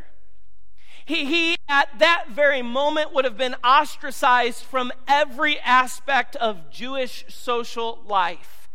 He, 1.05 1.23
he, 1.23 1.55
at 1.69 1.97
that 1.99 2.25
very 2.29 2.61
moment, 2.61 3.13
would 3.13 3.23
have 3.23 3.37
been 3.37 3.55
ostracized 3.63 4.63
from 4.63 4.91
every 5.07 5.61
aspect 5.61 6.35
of 6.35 6.69
Jewish 6.69 7.23
social 7.29 8.03
life. 8.05 8.67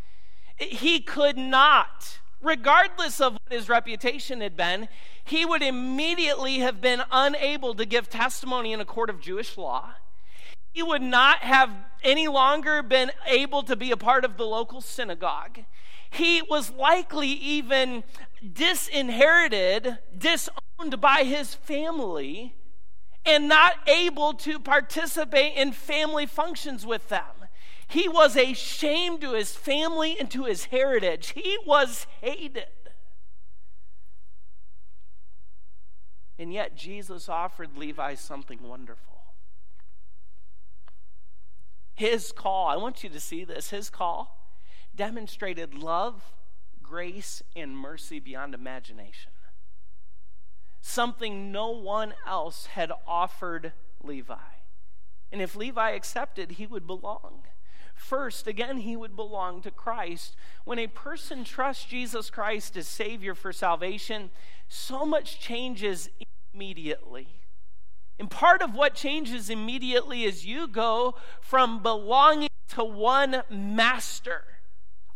He 0.57 1.01
could 1.01 1.37
not, 1.37 2.20
regardless 2.43 3.21
of 3.21 3.35
what 3.35 3.53
his 3.53 3.69
reputation 3.69 4.41
had 4.41 4.57
been, 4.57 4.89
he 5.25 5.45
would 5.45 5.63
immediately 5.63 6.59
have 6.59 6.81
been 6.81 7.03
unable 7.11 7.75
to 7.75 7.85
give 7.85 8.09
testimony 8.09 8.73
in 8.73 8.81
a 8.81 8.85
court 8.85 9.11
of 9.11 9.21
Jewish 9.21 9.57
law. 9.57 9.95
He 10.73 10.83
would 10.83 11.03
not 11.03 11.39
have 11.41 11.71
any 12.03 12.29
longer 12.29 12.83
been 12.83 13.11
able 13.27 13.63
to 13.65 13.77
be 13.77 13.91
a 13.91 13.97
part 13.97 14.25
of 14.25 14.37
the 14.37 14.47
local 14.47 14.81
synagogue. 14.81 15.61
He 16.09 16.43
was 16.43 16.71
likely 16.71 17.29
even 17.29 18.05
disinherited, 18.53 19.99
disowned 20.17 21.01
by 21.01 21.25
his 21.25 21.55
family 21.55 22.55
and 23.25 23.49
not 23.49 23.75
able 23.87 24.33
to 24.33 24.59
participate 24.59 25.55
in 25.55 25.73
family 25.73 26.27
functions 26.27 26.87
with 26.87 27.09
them. 27.09 27.40
He 27.91 28.09
was 28.09 28.37
a 28.37 28.55
shame 28.55 29.19
to 29.19 29.33
his 29.33 29.55
family 29.55 30.17
and 30.19 30.31
to 30.31 30.45
his 30.45 30.67
heritage. 30.67 31.33
He 31.35 31.59
was 31.67 32.07
hated. 32.21 32.67
And 36.39 36.53
yet, 36.53 36.77
Jesus 36.77 37.29
offered 37.29 37.77
Levi 37.77 38.15
something 38.15 38.63
wonderful. 38.63 39.19
His 41.95 42.33
call, 42.33 42.67
I 42.69 42.77
want 42.77 43.05
you 43.05 43.11
to 43.11 43.21
see 43.21 43.45
this, 43.45 43.71
his 43.71 43.91
call 43.91 44.39
demonstrated 44.97 45.75
love, 45.75 46.23
grace, 46.83 47.43
and 47.55 47.77
mercy 47.77 48.19
beyond 48.19 48.55
imagination 48.55 49.33
something 50.81 51.53
no 51.53 51.71
one 51.71 52.15
else 52.27 52.67
had 52.67 52.93
offered 53.07 53.73
Levi. 54.03 54.35
And 55.33 55.41
if 55.41 55.55
Levi 55.55 55.91
accepted, 55.91 56.53
he 56.53 56.67
would 56.67 56.87
belong. 56.87 57.43
First, 58.01 58.47
again, 58.47 58.79
he 58.79 58.97
would 58.97 59.15
belong 59.15 59.61
to 59.61 59.71
Christ. 59.71 60.35
When 60.65 60.79
a 60.79 60.87
person 60.87 61.45
trusts 61.45 61.85
Jesus 61.85 62.31
Christ 62.31 62.77
as 62.79 62.89
Savior 62.89 63.35
for 63.35 63.53
salvation, 63.53 64.31
so 64.69 65.05
much 65.05 65.39
changes 65.39 66.09
immediately. 66.55 67.29
And 68.19 68.31
part 68.31 68.63
of 68.63 68.75
what 68.75 68.95
changes 68.95 69.51
immediately 69.51 70.25
is 70.25 70.47
you 70.47 70.67
go 70.67 71.15
from 71.43 71.83
belonging 71.83 72.49
to 72.71 72.83
one 72.83 73.43
master, 73.51 74.45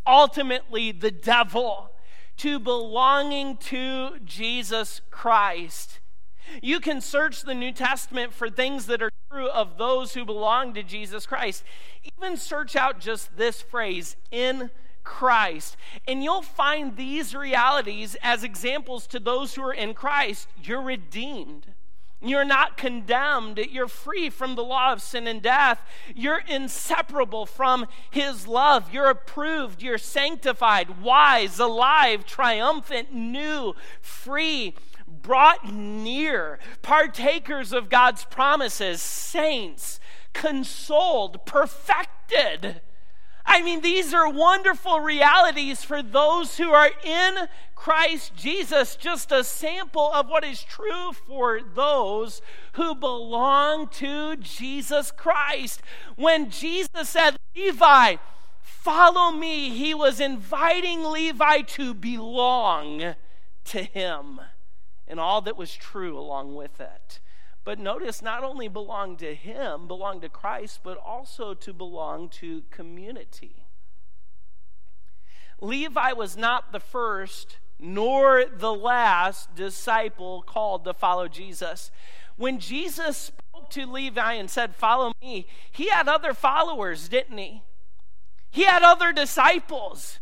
ultimately 0.06 0.92
the 0.92 1.10
devil, 1.10 1.90
to 2.36 2.58
belonging 2.58 3.56
to 3.56 4.18
Jesus 4.24 5.00
Christ. 5.10 6.00
You 6.62 6.80
can 6.80 7.00
search 7.00 7.42
the 7.42 7.54
New 7.54 7.72
Testament 7.72 8.32
for 8.32 8.50
things 8.50 8.86
that 8.86 9.02
are 9.02 9.10
true 9.30 9.48
of 9.48 9.78
those 9.78 10.14
who 10.14 10.24
belong 10.24 10.74
to 10.74 10.82
Jesus 10.82 11.26
Christ. 11.26 11.64
Even 12.16 12.36
search 12.36 12.76
out 12.76 13.00
just 13.00 13.36
this 13.36 13.62
phrase, 13.62 14.16
in 14.30 14.70
Christ. 15.02 15.76
And 16.08 16.24
you'll 16.24 16.42
find 16.42 16.96
these 16.96 17.34
realities 17.34 18.16
as 18.22 18.42
examples 18.42 19.06
to 19.08 19.20
those 19.20 19.54
who 19.54 19.62
are 19.62 19.74
in 19.74 19.94
Christ. 19.94 20.48
You're 20.62 20.82
redeemed. 20.82 21.66
You're 22.24 22.44
not 22.44 22.78
condemned. 22.78 23.58
You're 23.58 23.86
free 23.86 24.30
from 24.30 24.54
the 24.54 24.64
law 24.64 24.92
of 24.92 25.02
sin 25.02 25.26
and 25.26 25.42
death. 25.42 25.84
You're 26.14 26.42
inseparable 26.48 27.44
from 27.44 27.86
His 28.10 28.46
love. 28.46 28.92
You're 28.92 29.10
approved. 29.10 29.82
You're 29.82 29.98
sanctified, 29.98 31.02
wise, 31.02 31.58
alive, 31.58 32.24
triumphant, 32.24 33.12
new, 33.12 33.74
free, 34.00 34.74
brought 35.06 35.72
near, 35.72 36.58
partakers 36.82 37.72
of 37.72 37.88
God's 37.88 38.24
promises, 38.24 39.00
saints, 39.00 40.00
consoled, 40.32 41.44
perfected. 41.46 42.80
I 43.46 43.62
mean, 43.62 43.82
these 43.82 44.14
are 44.14 44.28
wonderful 44.28 45.00
realities 45.00 45.84
for 45.84 46.02
those 46.02 46.56
who 46.56 46.70
are 46.70 46.90
in 47.04 47.48
Christ 47.74 48.34
Jesus, 48.34 48.96
just 48.96 49.30
a 49.30 49.44
sample 49.44 50.10
of 50.12 50.28
what 50.28 50.44
is 50.44 50.62
true 50.62 51.12
for 51.12 51.60
those 51.60 52.40
who 52.72 52.94
belong 52.94 53.88
to 53.88 54.36
Jesus 54.36 55.10
Christ. 55.10 55.82
When 56.16 56.50
Jesus 56.50 57.10
said, 57.10 57.36
Levi, 57.54 58.16
follow 58.62 59.30
me, 59.30 59.70
he 59.70 59.92
was 59.92 60.20
inviting 60.20 61.04
Levi 61.04 61.60
to 61.60 61.92
belong 61.92 63.14
to 63.64 63.82
him 63.82 64.40
and 65.06 65.20
all 65.20 65.40
that 65.42 65.56
was 65.56 65.74
true 65.74 66.18
along 66.18 66.54
with 66.54 66.80
it. 66.80 67.20
But 67.64 67.78
notice, 67.78 68.20
not 68.20 68.44
only 68.44 68.68
belong 68.68 69.16
to 69.16 69.34
Him, 69.34 69.88
belong 69.88 70.20
to 70.20 70.28
Christ, 70.28 70.80
but 70.82 70.98
also 70.98 71.54
to 71.54 71.72
belong 71.72 72.28
to 72.30 72.62
community. 72.70 73.64
Levi 75.60 76.12
was 76.12 76.36
not 76.36 76.72
the 76.72 76.80
first 76.80 77.58
nor 77.78 78.44
the 78.44 78.72
last 78.72 79.54
disciple 79.54 80.42
called 80.42 80.84
to 80.84 80.94
follow 80.94 81.26
Jesus. 81.26 81.90
When 82.36 82.58
Jesus 82.58 83.16
spoke 83.16 83.70
to 83.70 83.86
Levi 83.86 84.34
and 84.34 84.50
said, 84.50 84.74
Follow 84.74 85.12
me, 85.22 85.46
he 85.70 85.88
had 85.88 86.08
other 86.08 86.34
followers, 86.34 87.08
didn't 87.08 87.38
he? 87.38 87.62
He 88.50 88.64
had 88.64 88.82
other 88.82 89.12
disciples. 89.12 90.20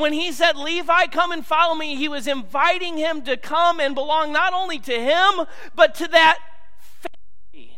When 0.00 0.14
he 0.14 0.32
said, 0.32 0.56
Levi, 0.56 1.06
come 1.08 1.30
and 1.30 1.44
follow 1.44 1.74
me, 1.74 1.94
he 1.94 2.08
was 2.08 2.26
inviting 2.26 2.96
him 2.96 3.20
to 3.22 3.36
come 3.36 3.80
and 3.80 3.94
belong 3.94 4.32
not 4.32 4.54
only 4.54 4.78
to 4.78 4.98
him, 4.98 5.46
but 5.74 5.94
to 5.96 6.08
that 6.08 6.38
family, 7.52 7.76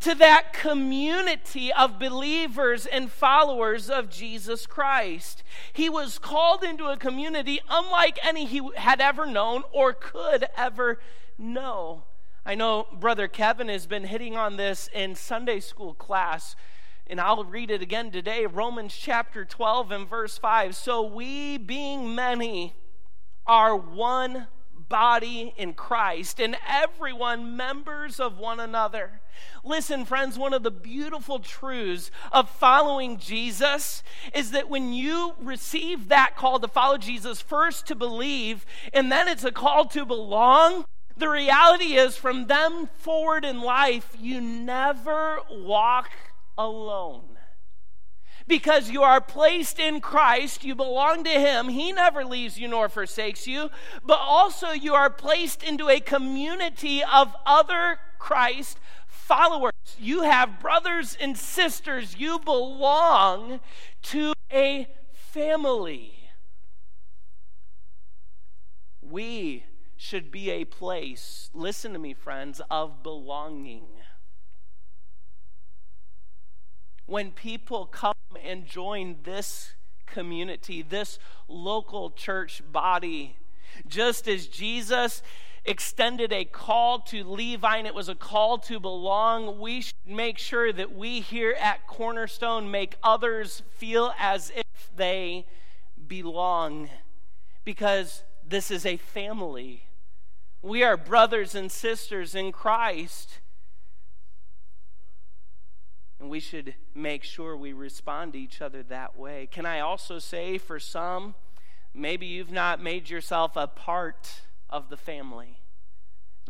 to 0.00 0.14
that 0.16 0.52
community 0.52 1.72
of 1.72 1.98
believers 1.98 2.84
and 2.84 3.10
followers 3.10 3.88
of 3.88 4.10
Jesus 4.10 4.66
Christ. 4.66 5.42
He 5.72 5.88
was 5.88 6.18
called 6.18 6.62
into 6.62 6.84
a 6.84 6.98
community 6.98 7.60
unlike 7.70 8.18
any 8.22 8.44
he 8.44 8.60
had 8.76 9.00
ever 9.00 9.24
known 9.24 9.62
or 9.72 9.94
could 9.94 10.48
ever 10.54 11.00
know. 11.38 12.04
I 12.44 12.56
know 12.56 12.88
Brother 12.92 13.26
Kevin 13.26 13.68
has 13.68 13.86
been 13.86 14.04
hitting 14.04 14.36
on 14.36 14.56
this 14.56 14.90
in 14.94 15.14
Sunday 15.14 15.60
school 15.60 15.94
class, 15.94 16.56
and 17.10 17.20
I'll 17.20 17.44
read 17.44 17.70
it 17.70 17.80
again 17.80 18.10
today 18.10 18.44
Romans 18.46 18.94
chapter 18.96 19.44
12 19.44 19.90
and 19.92 20.08
verse 20.08 20.36
5. 20.36 20.76
So 20.76 21.02
we, 21.02 21.56
being 21.56 22.14
many, 22.14 22.74
are 23.46 23.74
one 23.74 24.48
body 24.88 25.54
in 25.56 25.74
Christ 25.74 26.40
and 26.40 26.56
everyone 26.66 27.56
members 27.56 28.20
of 28.20 28.38
one 28.38 28.60
another. 28.60 29.20
Listen, 29.64 30.04
friends, 30.04 30.38
one 30.38 30.52
of 30.52 30.62
the 30.62 30.70
beautiful 30.70 31.38
truths 31.38 32.10
of 32.32 32.48
following 32.48 33.18
Jesus 33.18 34.02
is 34.34 34.50
that 34.52 34.68
when 34.68 34.92
you 34.92 35.34
receive 35.40 36.08
that 36.08 36.36
call 36.36 36.58
to 36.60 36.68
follow 36.68 36.98
Jesus, 36.98 37.40
first 37.40 37.86
to 37.86 37.94
believe, 37.94 38.64
and 38.92 39.10
then 39.10 39.28
it's 39.28 39.44
a 39.44 39.52
call 39.52 39.86
to 39.86 40.04
belong, 40.04 40.84
the 41.16 41.28
reality 41.28 41.94
is 41.96 42.16
from 42.16 42.46
them 42.46 42.88
forward 42.96 43.44
in 43.44 43.60
life, 43.60 44.16
you 44.20 44.40
never 44.40 45.38
walk 45.50 46.10
alone 46.58 47.38
because 48.48 48.90
you 48.90 49.02
are 49.02 49.20
placed 49.20 49.78
in 49.78 50.00
Christ, 50.00 50.64
you 50.64 50.74
belong 50.74 51.22
to 51.24 51.30
Him. 51.30 51.68
He 51.68 51.92
never 51.92 52.24
leaves 52.24 52.58
you 52.58 52.66
nor 52.66 52.88
forsakes 52.88 53.46
you, 53.46 53.70
but 54.04 54.18
also 54.18 54.70
you 54.70 54.94
are 54.94 55.10
placed 55.10 55.62
into 55.62 55.88
a 55.88 56.00
community 56.00 57.02
of 57.04 57.36
other 57.46 57.98
Christ 58.18 58.78
followers. 59.06 59.72
You 59.98 60.22
have 60.22 60.60
brothers 60.60 61.16
and 61.20 61.36
sisters. 61.36 62.16
You 62.16 62.38
belong 62.40 63.60
to 64.04 64.32
a 64.50 64.88
family. 65.12 66.14
We 69.02 69.64
should 69.96 70.30
be 70.30 70.50
a 70.50 70.64
place, 70.64 71.50
listen 71.52 71.92
to 71.92 71.98
me, 71.98 72.14
friends, 72.14 72.60
of 72.70 73.02
belonging. 73.02 73.86
When 77.08 77.30
people 77.30 77.86
come 77.86 78.12
and 78.44 78.66
join 78.66 79.16
this 79.24 79.72
community, 80.04 80.82
this 80.82 81.18
local 81.48 82.10
church 82.10 82.62
body, 82.70 83.34
just 83.86 84.28
as 84.28 84.46
Jesus 84.46 85.22
extended 85.64 86.34
a 86.34 86.44
call 86.44 86.98
to 86.98 87.24
Levi 87.24 87.78
and 87.78 87.86
it 87.86 87.94
was 87.94 88.10
a 88.10 88.14
call 88.14 88.58
to 88.58 88.78
belong, 88.78 89.58
we 89.58 89.80
should 89.80 89.94
make 90.06 90.36
sure 90.36 90.70
that 90.70 90.94
we 90.94 91.20
here 91.20 91.56
at 91.58 91.86
Cornerstone 91.86 92.70
make 92.70 92.96
others 93.02 93.62
feel 93.70 94.12
as 94.18 94.52
if 94.54 94.90
they 94.94 95.46
belong 96.06 96.90
because 97.64 98.22
this 98.46 98.70
is 98.70 98.84
a 98.84 98.98
family. 98.98 99.84
We 100.60 100.82
are 100.82 100.98
brothers 100.98 101.54
and 101.54 101.72
sisters 101.72 102.34
in 102.34 102.52
Christ. 102.52 103.38
And 106.20 106.28
we 106.28 106.40
should 106.40 106.74
make 106.94 107.22
sure 107.22 107.56
we 107.56 107.72
respond 107.72 108.32
to 108.32 108.38
each 108.38 108.60
other 108.60 108.82
that 108.84 109.16
way. 109.16 109.48
Can 109.50 109.66
I 109.66 109.80
also 109.80 110.18
say, 110.18 110.58
for 110.58 110.80
some, 110.80 111.34
maybe 111.94 112.26
you've 112.26 112.50
not 112.50 112.82
made 112.82 113.08
yourself 113.08 113.52
a 113.56 113.66
part 113.66 114.42
of 114.68 114.90
the 114.90 114.96
family. 114.96 115.58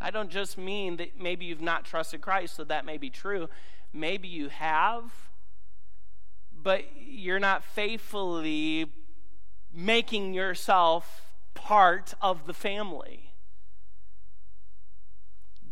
I 0.01 0.11
don't 0.11 0.29
just 0.29 0.57
mean 0.57 0.97
that 0.97 1.19
maybe 1.19 1.45
you've 1.45 1.61
not 1.61 1.85
trusted 1.85 2.21
Christ, 2.21 2.55
so 2.55 2.63
that 2.63 2.85
may 2.85 2.97
be 2.97 3.09
true. 3.09 3.49
Maybe 3.93 4.27
you 4.27 4.49
have, 4.49 5.11
but 6.51 6.85
you're 6.95 7.39
not 7.39 7.63
faithfully 7.63 8.91
making 9.73 10.33
yourself 10.33 11.33
part 11.53 12.13
of 12.21 12.47
the 12.47 12.53
family. 12.53 13.33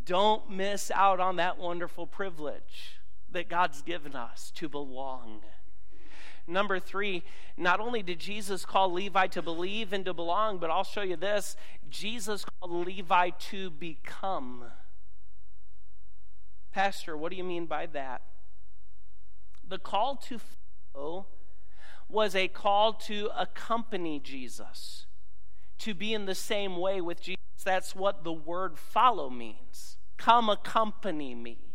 Don't 0.06 0.50
miss 0.50 0.92
out 0.92 1.20
on 1.20 1.38
that 1.38 1.58
wonderful 1.58 2.06
privilege 2.06 2.97
that 3.38 3.50
God's 3.50 3.84
given 3.84 4.16
us 4.16 4.52
to 4.56 4.68
belong. 4.68 5.42
Number 6.48 6.80
three, 6.80 7.22
not 7.56 7.80
only 7.80 8.02
did 8.02 8.18
Jesus 8.20 8.66
call 8.66 8.92
Levi 8.92 9.28
to 9.28 9.44
believe 9.44 9.94
and 9.94 10.04
to 10.06 10.14
belong, 10.14 10.58
but 10.58 10.72
I'll 10.72 10.84
show 10.84 11.04
you 11.04 11.16
this 11.16 11.56
Jesus 11.88 12.44
called 12.44 12.88
Levi 12.88 13.30
to 13.52 13.70
become. 13.70 14.64
Pastor, 16.72 17.16
what 17.16 17.30
do 17.30 17.38
you 17.38 17.44
mean 17.44 17.68
by 17.68 17.86
that? 17.86 18.24
The 19.68 19.78
call 19.78 20.16
to 20.16 20.40
follow 20.96 21.28
was 22.10 22.36
a 22.36 22.48
call 22.48 22.94
to 22.94 23.30
accompany 23.38 24.20
Jesus, 24.20 25.06
to 25.78 25.94
be 25.94 26.12
in 26.12 26.26
the 26.26 26.34
same 26.34 26.78
way 26.78 27.02
with 27.02 27.22
Jesus. 27.22 27.38
That's 27.64 27.96
what 27.96 28.24
the 28.24 28.34
word 28.34 28.80
follow 28.80 29.30
means. 29.30 30.00
Come 30.18 30.50
accompany 30.50 31.36
me. 31.36 31.67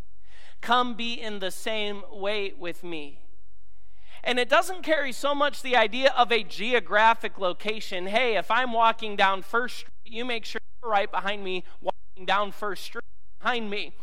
Come 0.63 0.95
be 0.95 1.21
in 1.21 1.41
the 1.41 1.51
same 1.51 2.03
way 2.11 2.55
with 2.59 2.83
me. 2.83 3.19
And 4.25 4.39
it 4.39 4.49
doesn't 4.49 4.83
carry 4.83 5.13
so 5.13 5.35
much 5.35 5.61
the 5.61 5.77
idea 5.77 6.15
of 6.17 6.31
a 6.31 6.45
geographic 6.45 7.39
location. 7.39 8.07
Hey, 8.07 8.37
if 8.37 8.51
I'm 8.51 8.73
walking 8.73 9.17
down 9.17 9.43
First 9.43 9.79
Street, 9.79 9.91
you 10.07 10.25
make 10.25 10.45
sure 10.45 10.61
you're 10.81 10.91
right 10.91 11.11
behind 11.11 11.43
me, 11.43 11.65
walking 11.81 12.25
down 12.25 12.53
First 12.53 12.85
Street 12.85 13.03
behind 13.41 13.69
me. 13.69 13.95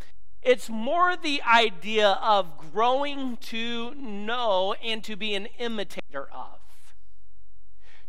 It's 0.42 0.70
more 0.70 1.16
the 1.16 1.42
idea 1.44 2.20
of 2.22 2.58
growing 2.74 3.38
to 3.38 3.94
know 3.96 4.76
and 4.84 5.02
to 5.06 5.16
be 5.16 5.36
an 5.36 5.48
imitator 5.58 6.28
of. 6.34 6.60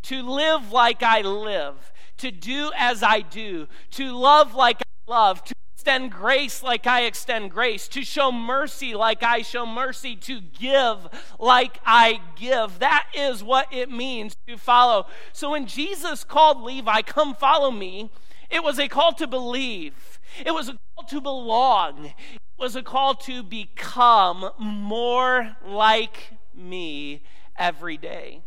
To 0.03 0.23
live 0.23 0.73
like 0.73 1.05
I 1.05 1.21
live, 1.21 1.93
to 2.17 2.33
do 2.33 2.73
as 2.77 3.03
I 3.05 3.21
do, 3.21 3.69
to 3.93 4.17
love 4.17 4.55
like 4.55 4.79
I 4.81 5.11
love, 5.11 5.45
to 5.45 5.55
extend 5.81 6.13
grace 6.13 6.63
like 6.63 6.87
I 6.87 7.05
extend 7.05 7.51
grace, 7.51 7.89
to 7.89 8.05
show 8.05 8.31
mercy 8.31 8.95
like 8.95 9.23
I 9.23 9.41
show 9.41 9.65
mercy, 9.65 10.15
to 10.15 10.43
give 10.43 11.09
like 11.39 11.81
I 11.87 12.21
give. 12.37 12.81
That 12.81 13.07
is 13.15 13.43
what 13.43 13.73
it 13.73 13.91
means 13.91 14.37
to 14.47 14.59
follow. 14.59 15.07
So 15.33 15.53
when 15.53 15.67
Jesus 15.67 16.23
called 16.23 16.61
Levi, 16.61 17.01
Come 17.01 17.35
follow 17.35 17.71
me, 17.71 18.11
it 18.51 18.63
was 18.63 18.79
a 18.79 18.89
call 18.89 19.15
to 19.15 19.27
believe, 19.27 20.21
it 20.45 20.51
was 20.51 20.69
a 20.69 20.77
call 20.95 21.07
to 21.09 21.21
belong, 21.23 22.05
it 22.05 22.15
was 22.59 22.77
a 22.77 22.83
call 22.83 23.15
to 23.15 23.43
become 23.43 24.51
more 24.59 25.57
like 25.65 26.33
me 26.55 27.23
every 27.57 27.97
day. 27.97 28.43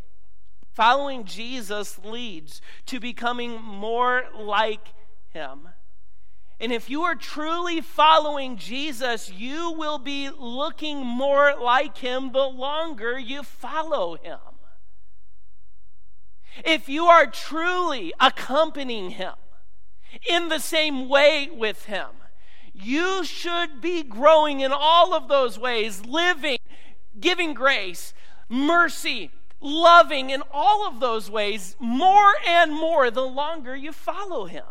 Following 0.75 1.23
Jesus 1.23 1.97
leads 2.05 2.61
to 2.85 2.99
becoming 2.99 3.59
more 3.59 4.25
like 4.37 4.89
him. 5.33 5.69
And 6.63 6.71
if 6.71 6.89
you 6.89 7.04
are 7.04 7.13
truly 7.13 7.82
following 7.82 8.56
Jesus, 8.56 9.30
you 9.30 9.73
will 9.73 9.97
be 9.97 10.30
looking 10.30 11.06
more 11.06 11.54
like 11.62 11.97
him 11.97 12.32
the 12.32 12.47
longer 12.47 13.19
you 13.19 13.43
follow 13.43 14.15
him. 14.15 14.39
If 16.63 16.88
you 16.88 17.08
are 17.08 17.26
truly 17.26 18.13
accompanying 18.17 19.10
him 19.10 19.34
in 20.26 20.47
the 20.47 20.60
same 20.60 21.10
way 21.10 21.49
with 21.52 21.84
him, 21.84 22.08
you 22.73 23.26
should 23.26 23.82
be 23.82 24.02
growing 24.02 24.62
in 24.62 24.71
all 24.71 25.13
of 25.13 25.28
those 25.28 25.60
ways, 25.60 26.06
living, 26.06 26.60
giving 27.19 27.54
grace, 27.54 28.13
mercy, 28.47 29.32
loving 29.60 30.30
in 30.30 30.41
all 30.49 30.88
of 30.88 31.02
those 31.02 31.30
ways 31.30 31.76
more 31.78 32.36
and 32.47 32.71
more 32.71 33.12
the 33.12 33.28
longer 33.28 33.76
you 33.76 33.91
follow 33.91 34.45
him 34.45 34.63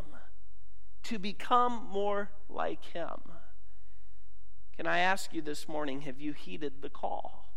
to 1.05 1.19
become 1.19 1.88
more 1.91 2.31
like 2.49 2.85
Him. 2.87 3.21
Can 4.77 4.87
I 4.87 4.99
ask 4.99 5.33
you 5.33 5.43
this 5.43 5.69
morning 5.69 6.03
have 6.03 6.21
you 6.21 6.33
heeded 6.33 6.83
the 6.83 6.91
call? 6.91 7.51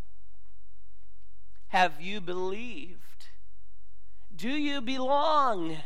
Have 1.68 2.00
you 2.00 2.20
believed? 2.20 3.28
Do 4.34 4.50
you 4.50 4.80
belong? 4.80 5.78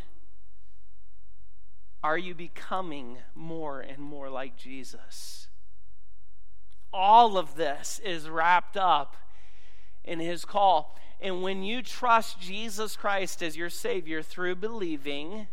Are 2.03 2.19
you 2.19 2.35
becoming 2.35 3.19
more 3.35 3.81
and 3.81 3.99
more 3.99 4.29
like 4.29 4.57
Jesus? 4.57 5.49
All 6.93 7.39
of 7.39 7.55
this 7.55 8.01
is 8.05 8.29
wrapped 8.29 8.77
up 8.77 9.17
in 10.05 10.19
his 10.19 10.45
call. 10.45 10.99
And 11.21 11.43
when 11.43 11.63
you 11.63 11.83
trust 11.83 12.41
Jesus 12.41 12.97
Christ 12.97 13.43
as 13.43 13.57
your 13.57 13.71
Savior 13.71 14.23
through 14.23 14.57
believing, 14.57 15.47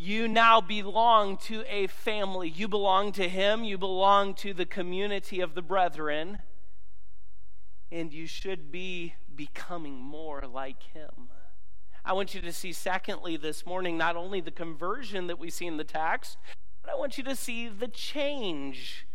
you 0.00 0.26
now 0.26 0.62
belong 0.62 1.36
to 1.36 1.62
a 1.68 1.86
family. 1.86 2.48
You 2.48 2.68
belong 2.68 3.12
to 3.12 3.28
Him, 3.28 3.64
you 3.64 3.76
belong 3.76 4.32
to 4.36 4.54
the 4.54 4.64
community 4.64 5.40
of 5.40 5.54
the 5.54 5.60
brethren, 5.60 6.38
and 7.92 8.10
you 8.10 8.26
should 8.26 8.72
be 8.72 9.12
becoming 9.36 10.00
more 10.00 10.44
like 10.50 10.82
Him. 10.94 11.28
I 12.02 12.14
want 12.14 12.34
you 12.34 12.40
to 12.40 12.50
see, 12.50 12.72
secondly, 12.72 13.36
this 13.36 13.66
morning, 13.66 13.98
not 13.98 14.16
only 14.16 14.40
the 14.40 14.50
conversion 14.50 15.26
that 15.26 15.38
we 15.38 15.50
see 15.50 15.66
in 15.66 15.76
the 15.76 15.84
text, 15.84 16.38
but 16.82 16.90
I 16.90 16.96
want 16.96 17.18
you 17.18 17.24
to 17.24 17.36
see 17.36 17.68
the 17.68 17.88
change. 17.88 19.06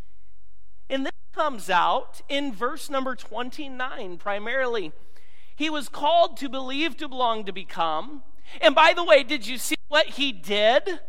And 0.88 1.04
this 1.04 1.14
comes 1.34 1.68
out 1.68 2.22
in 2.30 2.54
verse 2.54 2.92
number 2.92 3.16
29 3.16 4.18
primarily. 4.18 4.92
He 5.56 5.68
was 5.68 5.90
called 5.90 6.38
to 6.38 6.48
believe, 6.48 6.96
to 6.98 7.08
belong, 7.08 7.44
to 7.46 7.52
become. 7.52 8.22
And 8.62 8.76
by 8.76 8.94
the 8.94 9.04
way, 9.04 9.24
did 9.24 9.46
you 9.46 9.58
see 9.58 9.76
what 9.88 10.08
he 10.08 10.32
did? 10.32 11.00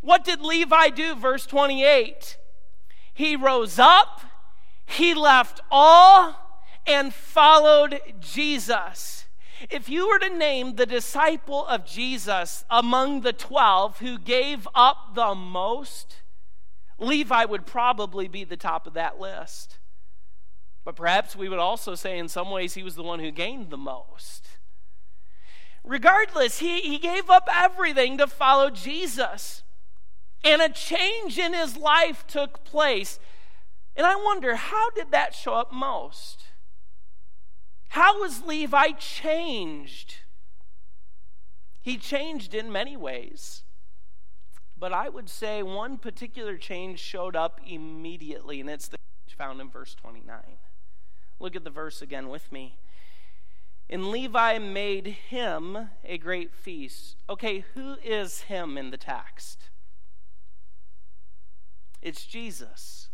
What 0.00 0.24
did 0.24 0.40
Levi 0.40 0.90
do? 0.90 1.14
Verse 1.14 1.46
28. 1.46 2.36
He 3.12 3.34
rose 3.34 3.78
up, 3.78 4.20
he 4.84 5.14
left 5.14 5.60
all, 5.70 6.62
and 6.86 7.14
followed 7.14 8.00
Jesus. 8.20 9.26
If 9.70 9.88
you 9.88 10.08
were 10.08 10.18
to 10.18 10.36
name 10.36 10.76
the 10.76 10.86
disciple 10.86 11.66
of 11.66 11.86
Jesus 11.86 12.64
among 12.68 13.22
the 13.22 13.32
12 13.32 14.00
who 14.00 14.18
gave 14.18 14.68
up 14.74 15.14
the 15.14 15.34
most, 15.34 16.16
Levi 16.98 17.44
would 17.44 17.66
probably 17.66 18.28
be 18.28 18.44
the 18.44 18.56
top 18.56 18.86
of 18.86 18.94
that 18.94 19.18
list. 19.18 19.78
But 20.84 20.94
perhaps 20.94 21.34
we 21.34 21.48
would 21.48 21.58
also 21.58 21.94
say, 21.94 22.18
in 22.18 22.28
some 22.28 22.50
ways, 22.50 22.74
he 22.74 22.82
was 22.82 22.94
the 22.94 23.02
one 23.02 23.18
who 23.18 23.30
gained 23.30 23.70
the 23.70 23.76
most. 23.76 24.46
Regardless, 25.86 26.58
he, 26.58 26.80
he 26.80 26.98
gave 26.98 27.30
up 27.30 27.48
everything 27.50 28.18
to 28.18 28.26
follow 28.26 28.70
Jesus. 28.70 29.62
And 30.42 30.60
a 30.60 30.68
change 30.68 31.38
in 31.38 31.54
his 31.54 31.76
life 31.76 32.26
took 32.26 32.64
place. 32.64 33.20
And 33.94 34.04
I 34.04 34.16
wonder, 34.16 34.56
how 34.56 34.90
did 34.90 35.12
that 35.12 35.34
show 35.34 35.54
up 35.54 35.72
most? 35.72 36.44
How 37.90 38.20
was 38.20 38.42
Levi 38.42 38.90
changed? 38.98 40.16
He 41.80 41.96
changed 41.96 42.52
in 42.52 42.72
many 42.72 42.96
ways. 42.96 43.62
But 44.76 44.92
I 44.92 45.08
would 45.08 45.30
say 45.30 45.62
one 45.62 45.98
particular 45.98 46.58
change 46.58 46.98
showed 46.98 47.36
up 47.36 47.60
immediately, 47.66 48.60
and 48.60 48.68
it's 48.68 48.88
the 48.88 48.98
change 48.98 49.36
found 49.38 49.60
in 49.60 49.70
verse 49.70 49.94
29. 49.94 50.36
Look 51.38 51.54
at 51.54 51.64
the 51.64 51.70
verse 51.70 52.02
again 52.02 52.28
with 52.28 52.50
me. 52.50 52.76
And 53.88 54.08
Levi 54.08 54.58
made 54.58 55.06
him 55.06 55.90
a 56.04 56.18
great 56.18 56.52
feast. 56.52 57.16
Okay, 57.30 57.64
who 57.74 57.96
is 58.02 58.42
him 58.42 58.76
in 58.76 58.90
the 58.90 58.96
text? 58.96 59.70
It's 62.02 62.26
Jesus. 62.26 63.08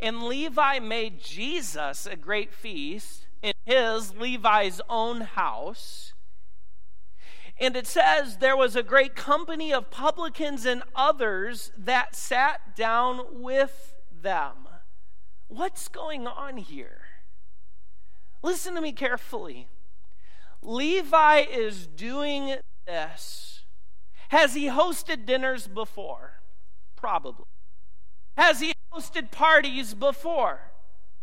And 0.00 0.22
Levi 0.22 0.78
made 0.78 1.22
Jesus 1.22 2.06
a 2.06 2.16
great 2.16 2.52
feast 2.52 3.26
in 3.42 3.52
his, 3.64 4.14
Levi's 4.16 4.80
own 4.88 5.20
house. 5.20 6.14
And 7.58 7.76
it 7.76 7.86
says 7.86 8.38
there 8.38 8.56
was 8.56 8.74
a 8.74 8.82
great 8.82 9.14
company 9.14 9.72
of 9.72 9.90
publicans 9.90 10.66
and 10.66 10.82
others 10.94 11.70
that 11.78 12.16
sat 12.16 12.74
down 12.74 13.42
with 13.42 13.94
them. 14.10 14.68
What's 15.48 15.88
going 15.88 16.26
on 16.26 16.56
here? 16.56 17.03
Listen 18.44 18.74
to 18.74 18.82
me 18.82 18.92
carefully. 18.92 19.68
Levi 20.60 21.38
is 21.50 21.86
doing 21.86 22.56
this. 22.86 23.62
Has 24.28 24.52
he 24.52 24.66
hosted 24.66 25.24
dinners 25.24 25.66
before? 25.66 26.42
Probably. 26.94 27.46
Has 28.36 28.60
he 28.60 28.74
hosted 28.92 29.30
parties 29.30 29.94
before? 29.94 30.72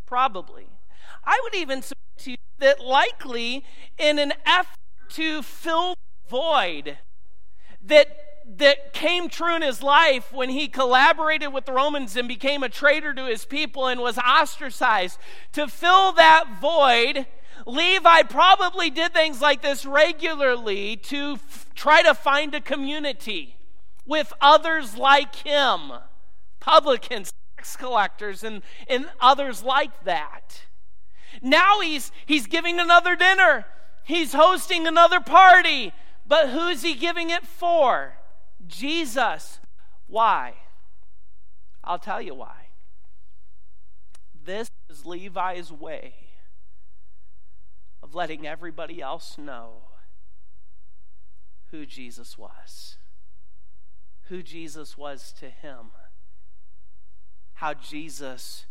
Probably. 0.08 0.66
I 1.24 1.40
would 1.44 1.54
even 1.54 1.84
submit 1.84 2.18
to 2.22 2.32
you 2.32 2.38
that 2.58 2.84
likely 2.84 3.66
in 4.00 4.18
an 4.18 4.34
effort 4.44 4.80
to 5.10 5.44
fill 5.44 5.94
void 6.28 6.98
that 7.84 8.08
that 8.58 8.94
came 8.94 9.30
true 9.30 9.56
in 9.56 9.62
his 9.62 9.82
life 9.82 10.32
when 10.34 10.50
he 10.50 10.68
collaborated 10.68 11.54
with 11.54 11.66
the 11.66 11.72
Romans 11.72 12.16
and 12.16 12.28
became 12.28 12.64
a 12.64 12.70
traitor 12.70 13.14
to 13.14 13.26
his 13.26 13.46
people 13.46 13.88
and 13.88 14.02
was 14.02 14.18
ostracized. 14.18 15.20
To 15.54 15.68
fill 15.68 16.12
that 16.14 16.60
void, 16.60 17.28
Levi 17.66 18.24
probably 18.24 18.90
did 18.90 19.14
things 19.14 19.42
like 19.42 19.62
this 19.62 19.86
regularly 19.86 20.98
to 20.98 21.34
f- 21.34 21.68
try 21.76 22.02
to 22.02 22.14
find 22.14 22.54
a 22.54 22.62
community 22.62 23.56
with 24.06 24.34
others 24.42 24.98
like 24.98 25.36
him 25.36 25.94
publicans, 26.60 27.34
tax 27.58 27.76
collectors, 27.76 28.44
and, 28.44 28.62
and 28.88 29.10
others 29.20 29.64
like 29.64 30.04
that. 30.04 30.62
Now 31.42 31.82
he's, 31.82 32.12
he's 32.26 32.48
giving 32.48 32.80
another 32.80 33.16
dinner, 33.16 33.66
he's 34.04 34.34
hosting 34.34 34.88
another 34.88 35.20
party. 35.20 35.94
But 36.28 36.50
who's 36.50 36.82
he 36.82 36.94
giving 36.94 37.30
it 37.30 37.46
for? 37.46 38.14
Jesus. 38.72 39.60
Why? 40.08 40.54
I'll 41.84 42.00
tell 42.00 42.22
you 42.22 42.34
why. 42.36 42.68
This 44.44 44.70
is 44.90 45.06
Levi's 45.06 45.72
way 45.72 46.14
of 48.02 48.16
letting 48.16 48.48
everybody 48.48 49.02
else 49.02 49.38
know 49.38 49.84
who 51.70 51.86
Jesus 51.86 52.38
was, 52.38 52.98
who 54.30 54.42
Jesus 54.42 54.98
was 54.98 55.32
to 55.40 55.50
him, 55.50 55.92
how 57.56 57.74
Jesus 57.74 58.66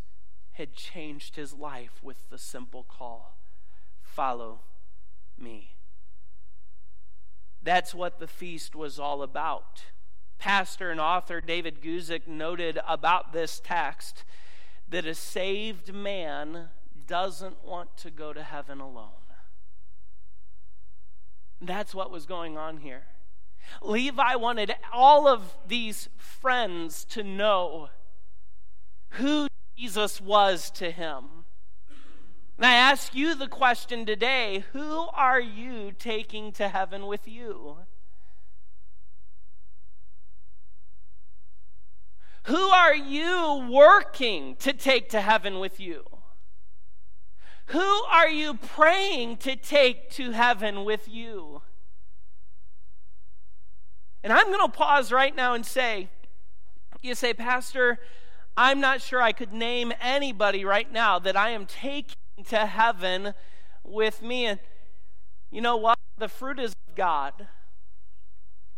had 0.52 0.74
changed 0.74 1.36
his 1.36 1.54
life 1.54 2.00
with 2.02 2.28
the 2.28 2.38
simple 2.38 2.84
call 2.84 3.36
follow 4.02 4.60
me. 5.38 5.70
That's 7.62 7.94
what 7.94 8.18
the 8.18 8.26
feast 8.26 8.74
was 8.74 8.98
all 8.98 9.22
about. 9.22 9.84
Pastor 10.38 10.90
and 10.90 11.00
author 11.00 11.40
David 11.40 11.82
Guzik 11.82 12.26
noted 12.26 12.80
about 12.88 13.32
this 13.32 13.60
text 13.62 14.24
that 14.88 15.04
a 15.04 15.14
saved 15.14 15.92
man 15.92 16.68
doesn't 17.06 17.64
want 17.64 17.96
to 17.98 18.10
go 18.10 18.32
to 18.32 18.42
heaven 18.42 18.80
alone. 18.80 19.10
That's 21.60 21.94
what 21.94 22.10
was 22.10 22.24
going 22.24 22.56
on 22.56 22.78
here. 22.78 23.02
Levi 23.82 24.34
wanted 24.36 24.74
all 24.92 25.28
of 25.28 25.56
these 25.66 26.08
friends 26.16 27.04
to 27.04 27.22
know 27.22 27.90
who 29.10 29.48
Jesus 29.76 30.20
was 30.20 30.70
to 30.70 30.90
him. 30.90 31.39
And 32.60 32.66
I 32.66 32.74
ask 32.74 33.14
you 33.14 33.34
the 33.34 33.48
question 33.48 34.04
today 34.04 34.64
who 34.74 35.08
are 35.14 35.40
you 35.40 35.92
taking 35.98 36.52
to 36.52 36.68
heaven 36.68 37.06
with 37.06 37.26
you? 37.26 37.78
Who 42.44 42.68
are 42.68 42.94
you 42.94 43.66
working 43.72 44.56
to 44.56 44.74
take 44.74 45.08
to 45.08 45.22
heaven 45.22 45.58
with 45.58 45.80
you? 45.80 46.04
Who 47.68 47.80
are 47.80 48.28
you 48.28 48.52
praying 48.52 49.38
to 49.38 49.56
take 49.56 50.10
to 50.10 50.32
heaven 50.32 50.84
with 50.84 51.08
you? 51.08 51.62
And 54.22 54.34
I'm 54.34 54.48
going 54.48 54.60
to 54.60 54.68
pause 54.68 55.10
right 55.10 55.34
now 55.34 55.54
and 55.54 55.64
say, 55.64 56.10
you 57.00 57.14
say, 57.14 57.32
Pastor, 57.32 58.00
I'm 58.54 58.80
not 58.80 59.00
sure 59.00 59.22
I 59.22 59.32
could 59.32 59.54
name 59.54 59.94
anybody 59.98 60.62
right 60.66 60.92
now 60.92 61.18
that 61.20 61.38
I 61.38 61.52
am 61.52 61.64
taking 61.64 62.16
to 62.44 62.66
heaven 62.66 63.34
with 63.84 64.22
me. 64.22 64.46
And 64.46 64.60
you 65.50 65.60
know 65.60 65.76
what? 65.76 65.98
The 66.18 66.28
fruit 66.28 66.58
is 66.58 66.72
of 66.88 66.94
God. 66.94 67.48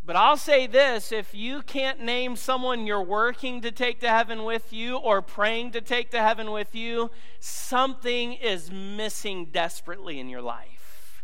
But 0.05 0.17
I'll 0.17 0.37
say 0.37 0.67
this 0.67 1.13
if 1.13 1.33
you 1.33 1.63
can't 1.63 2.01
name 2.01 2.35
someone 2.35 2.87
you're 2.87 3.03
working 3.03 3.61
to 3.61 3.71
take 3.71 4.01
to 4.01 4.09
heaven 4.09 4.45
with 4.45 4.73
you 4.73 4.97
or 4.97 5.23
praying 5.23 5.73
to 5.73 5.81
take 5.81 6.11
to 6.11 6.21
heaven 6.21 6.51
with 6.51 6.75
you, 6.75 7.11
something 7.39 8.33
is 8.33 8.71
missing 8.71 9.47
desperately 9.53 10.19
in 10.19 10.29
your 10.29 10.43
life. 10.43 11.23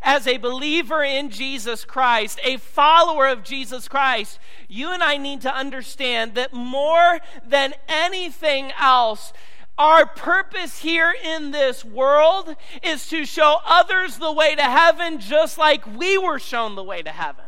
As 0.00 0.26
a 0.26 0.38
believer 0.38 1.02
in 1.02 1.30
Jesus 1.30 1.84
Christ, 1.84 2.40
a 2.44 2.56
follower 2.56 3.26
of 3.26 3.42
Jesus 3.42 3.88
Christ, 3.88 4.38
you 4.68 4.90
and 4.92 5.02
I 5.02 5.16
need 5.16 5.42
to 5.42 5.54
understand 5.54 6.34
that 6.36 6.52
more 6.52 7.18
than 7.44 7.74
anything 7.88 8.72
else, 8.80 9.32
our 9.78 10.06
purpose 10.06 10.78
here 10.80 11.14
in 11.24 11.50
this 11.50 11.84
world 11.84 12.54
is 12.82 13.08
to 13.08 13.24
show 13.24 13.58
others 13.66 14.18
the 14.18 14.32
way 14.32 14.54
to 14.54 14.62
heaven 14.62 15.18
just 15.18 15.58
like 15.58 15.86
we 15.96 16.18
were 16.18 16.38
shown 16.38 16.74
the 16.74 16.84
way 16.84 17.02
to 17.02 17.10
heaven. 17.10 17.44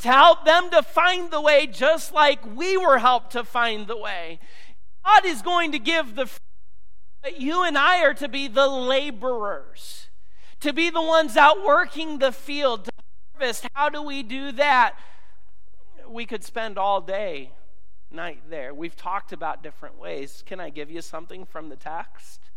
To 0.00 0.08
help 0.08 0.44
them 0.44 0.70
to 0.70 0.82
find 0.82 1.30
the 1.30 1.40
way 1.40 1.66
just 1.66 2.12
like 2.12 2.40
we 2.56 2.76
were 2.76 2.98
helped 2.98 3.32
to 3.32 3.44
find 3.44 3.86
the 3.86 3.96
way. 3.96 4.38
God 5.04 5.26
is 5.26 5.42
going 5.42 5.72
to 5.72 5.78
give 5.78 6.14
the 6.14 6.28
that 7.24 7.40
you 7.40 7.64
and 7.64 7.76
I 7.76 8.02
are 8.04 8.14
to 8.14 8.28
be 8.28 8.46
the 8.46 8.68
laborers, 8.68 10.06
to 10.60 10.72
be 10.72 10.88
the 10.88 11.02
ones 11.02 11.36
out 11.36 11.64
working 11.64 12.18
the 12.18 12.30
field, 12.30 12.84
to 12.84 12.92
harvest. 13.32 13.66
How 13.74 13.88
do 13.88 14.00
we 14.00 14.22
do 14.22 14.52
that? 14.52 14.96
We 16.08 16.26
could 16.26 16.44
spend 16.44 16.78
all 16.78 17.00
day 17.00 17.50
night 18.10 18.42
there. 18.48 18.74
We've 18.74 18.96
talked 18.96 19.32
about 19.32 19.62
different 19.62 19.98
ways. 19.98 20.42
Can 20.46 20.60
I 20.60 20.70
give 20.70 20.90
you 20.90 21.02
something 21.02 21.44
from 21.44 21.68
the 21.68 21.76
text? 21.76 22.50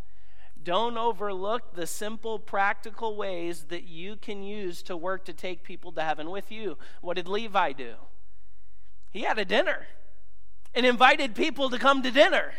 Don't 0.63 0.97
overlook 0.97 1.73
the 1.73 1.87
simple, 1.87 2.37
practical 2.37 3.15
ways 3.15 3.65
that 3.69 3.83
you 3.83 4.15
can 4.15 4.43
use 4.43 4.83
to 4.83 4.95
work 4.95 5.25
to 5.25 5.33
take 5.33 5.63
people 5.63 5.91
to 5.93 6.03
heaven 6.03 6.29
with 6.29 6.51
you. 6.51 6.77
What 7.01 7.15
did 7.15 7.27
Levi 7.27 7.71
do? 7.73 7.95
He 9.09 9.21
had 9.21 9.39
a 9.39 9.45
dinner 9.45 9.87
and 10.73 10.85
invited 10.85 11.35
people 11.35 11.69
to 11.69 11.79
come 11.79 12.03
to 12.03 12.11
dinner. 12.11 12.53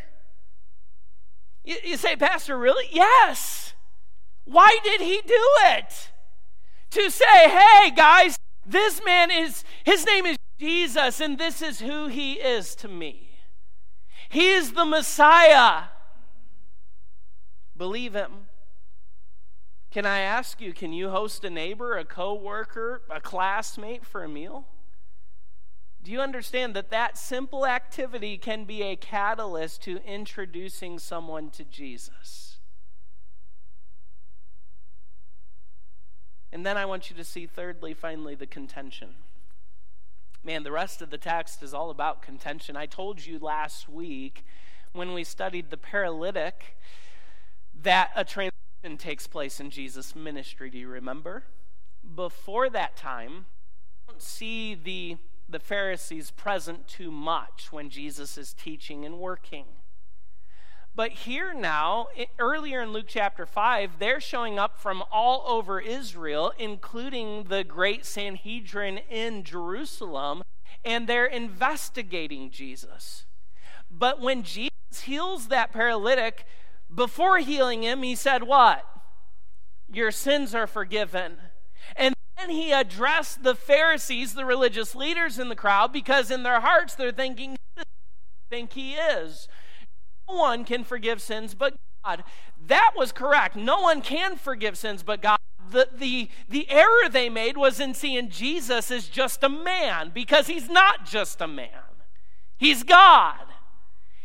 You, 1.64 1.76
you 1.84 1.96
say, 1.96 2.16
Pastor, 2.16 2.58
really? 2.58 2.88
Yes. 2.90 3.74
Why 4.44 4.78
did 4.82 5.00
he 5.00 5.20
do 5.26 5.42
it? 5.64 6.10
To 6.90 7.10
say, 7.10 7.48
hey, 7.48 7.90
guys, 7.90 8.36
this 8.66 9.00
man 9.04 9.30
is, 9.30 9.64
his 9.84 10.04
name 10.04 10.26
is 10.26 10.36
Jesus, 10.62 11.20
and 11.20 11.38
this 11.38 11.60
is 11.60 11.80
who 11.80 12.06
he 12.06 12.34
is 12.34 12.76
to 12.76 12.86
me. 12.86 13.30
He 14.28 14.50
is 14.50 14.74
the 14.74 14.84
Messiah. 14.84 15.86
Believe 17.76 18.14
him. 18.14 18.46
Can 19.90 20.06
I 20.06 20.20
ask 20.20 20.60
you, 20.60 20.72
can 20.72 20.92
you 20.92 21.10
host 21.10 21.42
a 21.42 21.50
neighbor, 21.50 21.98
a 21.98 22.04
coworker, 22.04 23.02
a 23.10 23.20
classmate 23.20 24.06
for 24.06 24.22
a 24.22 24.28
meal? 24.28 24.66
Do 26.00 26.12
you 26.12 26.20
understand 26.20 26.74
that 26.74 26.90
that 26.90 27.18
simple 27.18 27.66
activity 27.66 28.38
can 28.38 28.64
be 28.64 28.82
a 28.82 28.94
catalyst 28.94 29.82
to 29.82 30.00
introducing 30.06 31.00
someone 31.00 31.50
to 31.50 31.64
Jesus? 31.64 32.58
And 36.52 36.64
then 36.64 36.76
I 36.76 36.86
want 36.86 37.10
you 37.10 37.16
to 37.16 37.24
see, 37.24 37.46
thirdly, 37.46 37.94
finally, 37.94 38.36
the 38.36 38.46
contention. 38.46 39.16
Man, 40.44 40.64
the 40.64 40.72
rest 40.72 41.00
of 41.02 41.10
the 41.10 41.18
text 41.18 41.62
is 41.62 41.72
all 41.72 41.90
about 41.90 42.20
contention. 42.20 42.76
I 42.76 42.86
told 42.86 43.24
you 43.24 43.38
last 43.38 43.88
week 43.88 44.44
when 44.92 45.14
we 45.14 45.22
studied 45.22 45.70
the 45.70 45.76
paralytic 45.76 46.76
that 47.82 48.10
a 48.16 48.24
transition 48.24 48.98
takes 48.98 49.26
place 49.28 49.60
in 49.60 49.70
Jesus' 49.70 50.16
ministry. 50.16 50.68
Do 50.68 50.78
you 50.78 50.88
remember? 50.88 51.44
Before 52.16 52.68
that 52.70 52.96
time, 52.96 53.46
don't 54.08 54.20
see 54.20 54.74
the 54.74 55.16
the 55.48 55.60
Pharisees 55.60 56.30
present 56.30 56.88
too 56.88 57.10
much 57.10 57.68
when 57.70 57.90
Jesus 57.90 58.38
is 58.38 58.54
teaching 58.54 59.04
and 59.04 59.18
working. 59.18 59.66
But 60.94 61.12
here 61.12 61.54
now, 61.54 62.08
earlier 62.38 62.82
in 62.82 62.92
Luke 62.92 63.06
chapter 63.08 63.46
5, 63.46 63.92
they're 63.98 64.20
showing 64.20 64.58
up 64.58 64.78
from 64.78 65.02
all 65.10 65.44
over 65.48 65.80
Israel, 65.80 66.52
including 66.58 67.44
the 67.44 67.64
great 67.64 68.04
Sanhedrin 68.04 68.98
in 69.10 69.42
Jerusalem, 69.42 70.42
and 70.84 71.06
they're 71.06 71.24
investigating 71.26 72.50
Jesus. 72.50 73.24
But 73.90 74.20
when 74.20 74.42
Jesus 74.42 74.70
heals 75.04 75.48
that 75.48 75.72
paralytic, 75.72 76.44
before 76.94 77.38
healing 77.38 77.82
him, 77.82 78.02
he 78.02 78.14
said, 78.14 78.42
What? 78.42 78.84
Your 79.90 80.10
sins 80.10 80.54
are 80.54 80.66
forgiven. 80.66 81.36
And 81.96 82.14
then 82.36 82.50
he 82.50 82.70
addressed 82.70 83.42
the 83.42 83.54
Pharisees, 83.54 84.34
the 84.34 84.44
religious 84.44 84.94
leaders 84.94 85.38
in 85.38 85.48
the 85.48 85.56
crowd, 85.56 85.92
because 85.92 86.30
in 86.30 86.42
their 86.42 86.60
hearts 86.60 86.94
they're 86.94 87.12
thinking, 87.12 87.56
think 88.52 88.74
he 88.74 88.92
is. 88.92 89.48
No 90.28 90.36
one 90.36 90.64
can 90.64 90.84
forgive 90.84 91.20
sins 91.20 91.54
but 91.54 91.74
God. 92.04 92.24
That 92.66 92.92
was 92.96 93.12
correct. 93.12 93.56
No 93.56 93.80
one 93.80 94.02
can 94.02 94.36
forgive 94.36 94.76
sins 94.78 95.02
but 95.02 95.22
God. 95.22 95.38
The, 95.70 95.88
the, 95.96 96.28
the 96.48 96.68
error 96.70 97.08
they 97.10 97.28
made 97.28 97.56
was 97.56 97.80
in 97.80 97.94
seeing 97.94 98.28
Jesus 98.28 98.90
as 98.90 99.08
just 99.08 99.42
a 99.42 99.48
man, 99.48 100.10
because 100.12 100.46
he's 100.46 100.68
not 100.68 101.06
just 101.06 101.40
a 101.40 101.48
man, 101.48 101.68
he's 102.58 102.82
God. 102.82 103.36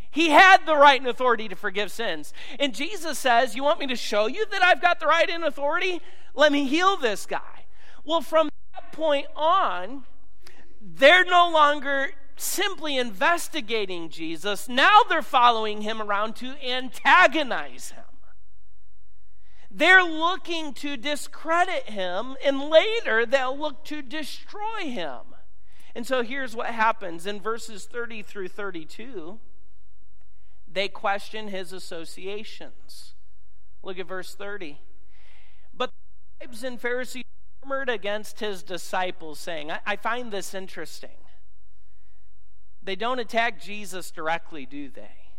He 0.09 0.29
had 0.29 0.65
the 0.65 0.75
right 0.75 0.99
and 0.99 1.07
authority 1.07 1.47
to 1.47 1.55
forgive 1.55 1.91
sins. 1.91 2.33
And 2.59 2.73
Jesus 2.73 3.19
says, 3.19 3.55
You 3.55 3.63
want 3.63 3.79
me 3.79 3.85
to 3.87 3.95
show 3.95 4.25
you 4.25 4.47
that 4.49 4.63
I've 4.63 4.81
got 4.81 4.99
the 4.99 5.05
right 5.05 5.29
and 5.29 5.43
authority? 5.43 6.01
Let 6.33 6.51
me 6.51 6.67
heal 6.67 6.97
this 6.97 7.27
guy. 7.27 7.65
Well, 8.03 8.21
from 8.21 8.49
that 8.73 8.91
point 8.93 9.27
on, 9.35 10.05
they're 10.81 11.25
no 11.25 11.51
longer 11.51 12.11
simply 12.37 12.97
investigating 12.97 14.09
Jesus. 14.09 14.69
Now 14.69 15.01
they're 15.03 15.21
following 15.21 15.81
him 15.81 16.01
around 16.01 16.35
to 16.37 16.55
antagonize 16.65 17.91
him. 17.91 18.03
They're 19.69 20.03
looking 20.03 20.73
to 20.75 20.97
discredit 20.97 21.89
him, 21.89 22.35
and 22.43 22.69
later 22.69 23.25
they'll 23.25 23.57
look 23.57 23.83
to 23.85 24.01
destroy 24.01 24.85
him. 24.85 25.19
And 25.93 26.05
so 26.07 26.23
here's 26.23 26.55
what 26.55 26.67
happens 26.67 27.25
in 27.25 27.41
verses 27.41 27.85
30 27.85 28.21
through 28.23 28.49
32 28.49 29.39
they 30.69 30.87
question 30.87 31.47
his 31.47 31.73
associations. 31.73 33.15
Look 33.81 33.97
at 33.97 34.07
verse 34.07 34.35
30. 34.35 34.79
But 35.73 35.89
the 35.89 36.45
scribes 36.45 36.63
and 36.63 36.79
Pharisees 36.79 37.23
murmured 37.63 37.89
against 37.89 38.41
his 38.41 38.63
disciples, 38.63 39.39
saying, 39.39 39.71
I, 39.71 39.79
I 39.85 39.95
find 39.95 40.31
this 40.31 40.53
interesting. 40.53 41.17
They 42.87 42.95
don't 42.95 43.19
attack 43.19 43.61
Jesus 43.61 44.11
directly, 44.11 44.65
do 44.65 44.89
they? 44.89 45.33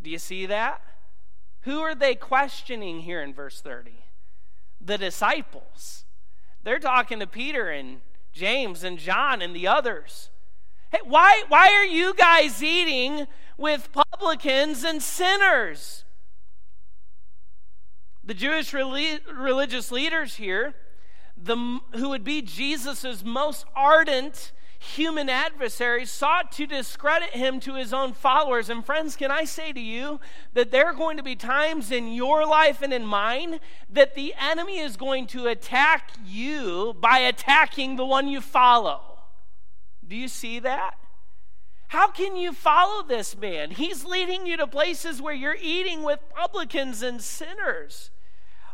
Do 0.00 0.08
you 0.08 0.18
see 0.18 0.46
that? 0.46 0.80
Who 1.64 1.80
are 1.80 1.94
they 1.94 2.14
questioning 2.14 3.00
here 3.00 3.20
in 3.20 3.34
verse 3.34 3.60
30? 3.60 4.06
The 4.80 4.96
disciples. 4.96 6.06
They're 6.64 6.78
talking 6.78 7.18
to 7.18 7.26
Peter 7.26 7.68
and 7.68 8.00
James 8.32 8.84
and 8.84 8.98
John 8.98 9.42
and 9.42 9.54
the 9.54 9.66
others. 9.66 10.30
Hey, 10.90 11.00
why, 11.04 11.44
why 11.48 11.74
are 11.74 11.84
you 11.84 12.14
guys 12.14 12.62
eating 12.62 13.26
with 13.58 13.90
publicans 13.92 14.84
and 14.84 15.02
sinners? 15.02 16.06
The 18.24 18.32
Jewish 18.32 18.72
religious 18.72 19.92
leaders 19.92 20.36
here, 20.36 20.74
the, 21.36 21.80
who 21.96 22.08
would 22.08 22.24
be 22.24 22.40
Jesus' 22.40 23.22
most 23.22 23.66
ardent 23.76 24.52
human 24.78 25.28
adversaries, 25.28 26.10
sought 26.10 26.52
to 26.52 26.66
discredit 26.66 27.30
him 27.30 27.60
to 27.60 27.74
his 27.74 27.92
own 27.92 28.12
followers. 28.12 28.70
And 28.70 28.84
friends, 28.84 29.16
can 29.16 29.30
I 29.30 29.44
say 29.44 29.72
to 29.72 29.80
you 29.80 30.20
that 30.54 30.70
there 30.70 30.86
are 30.86 30.94
going 30.94 31.16
to 31.16 31.22
be 31.22 31.36
times 31.36 31.90
in 31.90 32.08
your 32.08 32.46
life 32.46 32.80
and 32.80 32.92
in 32.92 33.04
mine 33.04 33.58
that 33.90 34.14
the 34.14 34.34
enemy 34.38 34.78
is 34.78 34.96
going 34.96 35.26
to 35.28 35.46
attack 35.46 36.12
you 36.24 36.94
by 37.00 37.18
attacking 37.18 37.96
the 37.96 38.06
one 38.06 38.28
you 38.28 38.40
follow? 38.40 39.18
Do 40.06 40.16
you 40.16 40.28
see 40.28 40.60
that? 40.60 40.94
How 41.88 42.08
can 42.08 42.36
you 42.36 42.52
follow 42.52 43.02
this 43.02 43.36
man? 43.36 43.70
He's 43.70 44.04
leading 44.04 44.46
you 44.46 44.56
to 44.58 44.66
places 44.66 45.22
where 45.22 45.34
you're 45.34 45.56
eating 45.60 46.02
with 46.02 46.20
publicans 46.34 47.02
and 47.02 47.20
sinners. 47.20 48.10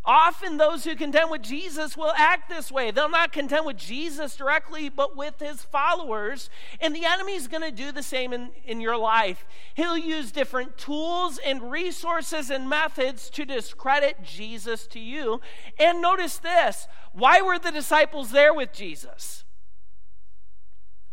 Often, 0.07 0.59
those 0.59 0.85
who 0.85 0.97
contend 0.97 1.31
with 1.31 1.41
Jesus 1.41 1.97
will 1.97 2.13
act 2.17 2.51
this 2.51 2.71
way. 2.71 2.91
They'll 2.91 3.09
not 3.09 3.33
contend 3.33 3.65
with 3.65 3.79
Jesus 3.79 4.37
directly, 4.37 4.91
but 4.91 5.17
with 5.17 5.41
his 5.41 5.63
followers. 5.63 6.51
And 6.79 6.95
the 6.95 7.07
enemy's 7.07 7.49
going 7.49 7.63
to 7.63 7.71
do 7.71 7.91
the 7.91 8.03
same 8.03 8.35
in, 8.35 8.51
in 8.67 8.83
your 8.83 8.99
life. 8.99 9.47
He'll 9.73 9.97
use 9.97 10.31
different 10.31 10.77
tools 10.77 11.39
and 11.39 11.71
resources 11.71 12.51
and 12.51 12.69
methods 12.69 13.31
to 13.31 13.47
discredit 13.47 14.23
Jesus 14.23 14.87
to 14.89 15.01
you. 15.01 15.41
And 15.79 16.03
notice 16.03 16.37
this 16.37 16.87
why 17.13 17.41
were 17.41 17.59
the 17.59 17.71
disciples 17.71 18.31
there 18.31 18.53
with 18.53 18.75
Jesus? 18.75 19.45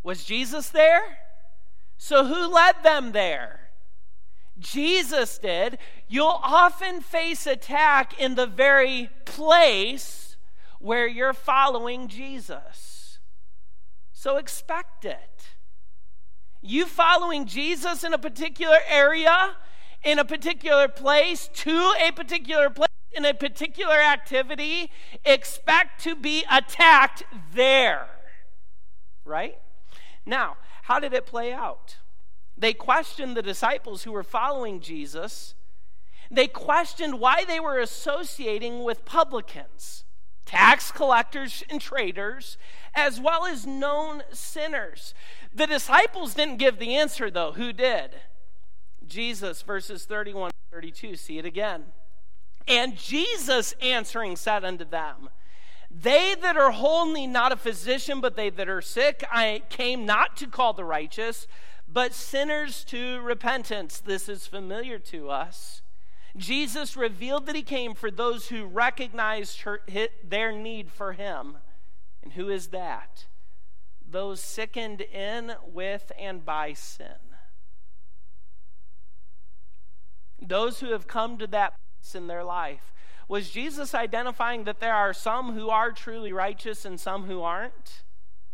Was 0.04 0.25
Jesus 0.25 0.67
there? 0.67 1.19
So, 1.97 2.25
who 2.25 2.47
led 2.47 2.84
them 2.84 3.13
there? 3.13 3.61
Jesus 4.60 5.38
did, 5.38 5.78
you'll 6.08 6.40
often 6.44 7.02
face 7.02 7.48
attack 7.48 8.20
in 8.20 8.36
the 8.36 8.48
very 8.48 9.10
place 9.26 10.36
where 10.80 11.08
you're 11.08 11.34
following 11.34 12.08
Jesus. 12.08 13.20
So 14.12 14.38
expect 14.38 15.06
it. 15.06 15.56
You 16.62 16.86
following 16.86 17.46
Jesus 17.46 18.04
in 18.04 18.14
a 18.14 18.20
particular 18.20 18.78
area, 18.88 19.56
in 20.04 20.20
a 20.20 20.26
particular 20.26 20.88
place, 20.88 21.50
to 21.54 21.94
a 22.00 22.12
particular 22.12 22.70
place, 22.70 22.90
in 23.12 23.26
a 23.26 23.34
particular 23.34 23.96
activity, 23.96 24.92
expect 25.26 26.04
to 26.04 26.16
be 26.16 26.46
attacked 26.52 27.24
there. 27.54 28.08
Right? 29.26 29.58
Now, 30.26 30.58
how 30.84 31.00
did 31.00 31.14
it 31.14 31.26
play 31.26 31.52
out? 31.52 31.98
They 32.62 32.74
questioned 32.74 33.36
the 33.36 33.41
disciples 33.41 34.04
who 34.04 34.12
were 34.12 34.21
following 34.21 34.82
Jesus. 34.82 35.56
They 36.30 36.45
questioned 36.45 37.19
why 37.19 37.43
they 37.43 37.60
were 37.60 37.80
associating 37.80 38.84
with 38.84 39.04
publicans, 39.04 40.06
tax 40.45 40.91
collectors, 40.91 41.63
and 41.71 41.82
traders, 41.82 42.60
as 42.93 43.19
well 43.19 43.47
as 43.47 43.65
known 43.65 44.21
sinners. 44.32 45.15
The 45.52 45.65
disciples 45.65 46.36
didn't 46.36 46.58
give 46.58 46.78
the 46.78 46.95
answer, 46.95 47.32
though. 47.32 47.54
Who 47.54 47.74
did? 47.74 48.12
Jesus, 49.08 49.63
verses 49.63 50.06
31 50.06 50.52
32. 50.71 51.15
See 51.15 51.39
it 51.39 51.45
again. 51.45 51.86
And 52.67 52.95
Jesus 52.95 53.74
answering 53.82 54.36
said 54.36 54.63
unto 54.63 54.86
them, 54.86 55.30
They 55.89 56.36
that 56.39 56.58
are 56.58 56.71
wholly 56.71 57.26
not 57.26 57.52
a 57.52 57.58
physician, 57.58 58.21
but 58.21 58.36
they 58.36 58.52
that 58.52 58.69
are 58.69 58.84
sick, 58.84 59.24
I 59.32 59.63
came 59.69 60.06
not 60.06 60.38
to 60.38 60.47
call 60.47 60.74
the 60.74 60.86
righteous 60.86 61.47
but 61.91 62.13
sinners 62.13 62.84
to 62.86 63.19
repentance. 63.21 63.99
This 63.99 64.30
is 64.30 64.47
familiar 64.47 64.98
to 65.00 65.29
us. 65.29 65.81
Jesus 66.37 66.96
revealed 66.96 67.46
that 67.48 67.56
he 67.56 67.63
came 67.63 67.94
for 67.94 68.10
those 68.10 68.48
who 68.48 68.65
recognized 68.65 69.62
her, 69.62 69.81
their 70.23 70.52
need 70.52 70.89
for 70.89 71.13
him. 71.13 71.58
And 72.23 72.33
who 72.33 72.50
is 72.50 72.67
that? 72.67 73.25
Those 74.10 74.39
sickened 74.42 75.02
in 75.02 75.54
with 75.71 76.12
and 76.17 76.46
by 76.46 76.73
sin. 76.73 77.08
Those 80.42 80.79
who 80.79 80.92
have 80.92 81.08
come 81.08 81.37
to 81.37 81.48
that 81.48 81.73
place 82.02 82.15
in 82.15 82.27
their 82.27 82.44
life. 82.44 82.94
Was 83.27 83.50
Jesus 83.50 83.94
identifying 83.94 84.63
that 84.63 84.79
there 84.79 84.96
are 84.96 85.13
some 85.13 85.54
who 85.54 85.69
are 85.69 85.92
truly 85.92 86.33
righteous 86.33 86.85
and 86.85 87.00
some 87.00 87.25
who 87.25 87.42
aren't? 87.42 88.04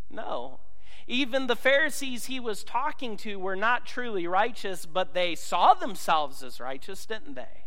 No. 0.09 0.59
Even 1.07 1.47
the 1.47 1.55
Pharisees 1.55 2.25
he 2.25 2.39
was 2.39 2.65
talking 2.65 3.15
to 3.17 3.39
were 3.39 3.55
not 3.55 3.85
truly 3.85 4.27
righteous, 4.27 4.85
but 4.85 5.13
they 5.13 5.35
saw 5.35 5.73
themselves 5.73 6.43
as 6.43 6.59
righteous, 6.59 7.05
didn't 7.05 7.35
they? 7.35 7.65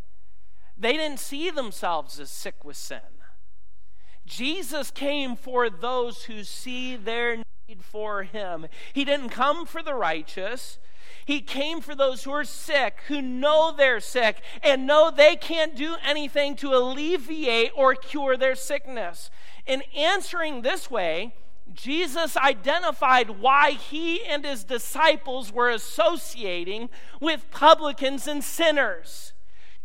They 0.77 0.93
didn't 0.93 1.21
see 1.21 1.51
themselves 1.51 2.21
as 2.21 2.31
sick 2.31 2.65
with 2.65 2.77
sin. 2.77 3.01
Jesus 4.27 4.91
came 4.91 5.37
for 5.37 5.71
those 5.71 6.25
who 6.25 6.45
see 6.45 6.97
their 6.97 7.39
need 7.69 7.83
for 7.83 8.25
him. 8.25 8.67
He 8.93 9.05
didn't 9.05 9.31
come 9.31 9.65
for 9.65 9.83
the 9.83 9.95
righteous. 9.95 10.79
He 11.25 11.41
came 11.41 11.81
for 11.81 11.95
those 11.95 12.25
who 12.25 12.33
are 12.33 12.45
sick, 12.45 13.01
who 13.09 13.23
know 13.23 13.73
they're 13.77 14.01
sick, 14.01 14.43
and 14.63 14.87
know 14.87 15.11
they 15.11 15.35
can't 15.37 15.75
do 15.75 15.97
anything 16.05 16.57
to 16.57 16.75
alleviate 16.75 17.73
or 17.75 17.95
cure 17.95 18.37
their 18.37 18.55
sickness. 18.55 19.31
In 19.67 19.83
answering 19.97 20.63
this 20.63 20.91
way, 20.91 21.35
Jesus 21.75 22.37
identified 22.37 23.41
why 23.41 23.73
he 23.73 24.25
and 24.25 24.45
his 24.45 24.65
disciples 24.65 25.53
were 25.53 25.71
associating 25.71 26.89
with 27.21 27.51
publicans 27.51 28.27
and 28.27 28.43
sinners 28.43 29.33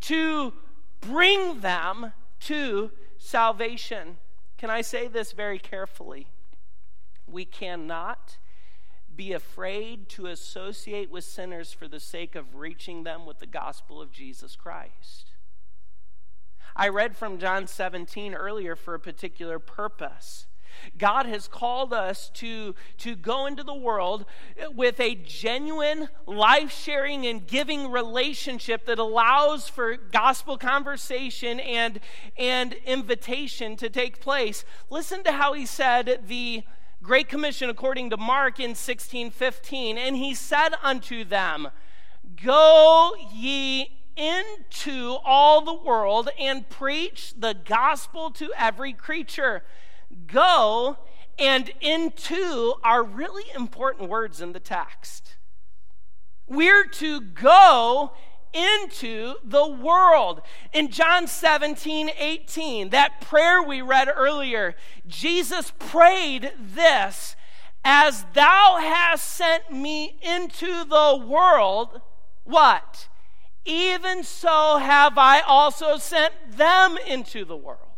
to 0.01 0.53
bring 1.01 1.61
them 1.61 2.13
to 2.41 2.91
salvation. 3.17 4.17
Can 4.57 4.69
I 4.69 4.81
say 4.81 5.07
this 5.07 5.31
very 5.31 5.59
carefully? 5.59 6.27
We 7.27 7.45
cannot 7.45 8.37
be 9.15 9.31
afraid 9.31 10.09
to 10.09 10.27
associate 10.27 11.09
with 11.09 11.23
sinners 11.23 11.71
for 11.71 11.87
the 11.87 11.99
sake 11.99 12.35
of 12.35 12.55
reaching 12.55 13.03
them 13.03 13.25
with 13.25 13.39
the 13.39 13.45
gospel 13.45 14.01
of 14.01 14.11
Jesus 14.11 14.55
Christ. 14.55 15.31
I 16.75 16.89
read 16.89 17.15
from 17.15 17.39
John 17.39 17.67
17 17.67 18.33
earlier 18.33 18.75
for 18.75 18.93
a 18.93 18.99
particular 18.99 19.59
purpose. 19.59 20.47
God 20.97 21.25
has 21.25 21.47
called 21.47 21.93
us 21.93 22.29
to, 22.35 22.75
to 22.99 23.15
go 23.15 23.45
into 23.45 23.63
the 23.63 23.73
world 23.73 24.25
with 24.73 24.99
a 24.99 25.15
genuine, 25.15 26.09
life 26.25 26.71
sharing, 26.71 27.25
and 27.25 27.45
giving 27.45 27.91
relationship 27.91 28.85
that 28.85 28.99
allows 28.99 29.67
for 29.67 29.95
gospel 29.95 30.57
conversation 30.57 31.59
and, 31.59 31.99
and 32.37 32.73
invitation 32.85 33.75
to 33.77 33.89
take 33.89 34.19
place. 34.19 34.65
Listen 34.89 35.23
to 35.23 35.31
how 35.31 35.53
he 35.53 35.65
said 35.65 36.23
the 36.27 36.63
Great 37.01 37.29
Commission 37.29 37.69
according 37.69 38.09
to 38.09 38.17
Mark 38.17 38.59
in 38.59 38.71
16:15, 38.71 39.97
and 39.97 40.15
he 40.15 40.33
said 40.33 40.73
unto 40.81 41.23
them, 41.23 41.69
Go 42.43 43.13
ye 43.31 43.91
into 44.15 45.17
all 45.23 45.61
the 45.61 45.73
world 45.73 46.29
and 46.39 46.67
preach 46.69 47.33
the 47.37 47.53
gospel 47.53 48.31
to 48.31 48.51
every 48.57 48.93
creature. 48.93 49.63
Go 50.27 50.97
and 51.37 51.71
into 51.81 52.73
are 52.83 53.03
really 53.03 53.43
important 53.55 54.09
words 54.09 54.41
in 54.41 54.53
the 54.53 54.59
text. 54.59 55.35
We're 56.47 56.85
to 56.85 57.21
go 57.21 58.13
into 58.53 59.35
the 59.43 59.67
world. 59.67 60.41
In 60.71 60.89
John 60.89 61.27
17, 61.27 62.09
18, 62.17 62.89
that 62.89 63.19
prayer 63.19 63.61
we 63.61 63.81
read 63.81 64.07
earlier, 64.13 64.75
Jesus 65.07 65.73
prayed 65.77 66.53
this 66.57 67.35
As 67.83 68.25
thou 68.33 68.77
hast 68.79 69.27
sent 69.27 69.71
me 69.71 70.17
into 70.21 70.85
the 70.85 71.21
world, 71.27 72.01
what? 72.43 73.09
Even 73.65 74.23
so 74.23 74.77
have 74.77 75.17
I 75.17 75.41
also 75.41 75.97
sent 75.97 76.33
them 76.51 76.97
into 77.07 77.43
the 77.43 77.57
world. 77.57 77.94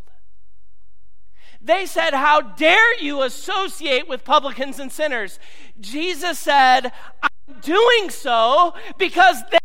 They 1.67 1.85
said, 1.85 2.13
How 2.13 2.39
dare 2.39 2.97
you 2.97 3.23
associate 3.23 4.07
with 4.07 4.23
publicans 4.23 4.79
and 4.79 4.89
sinners? 4.89 5.37
Jesus 5.81 6.39
said, 6.39 6.93
I'm 7.21 7.59
doing 7.61 8.09
so 8.09 8.73
because 8.97 9.41
they're 9.51 9.59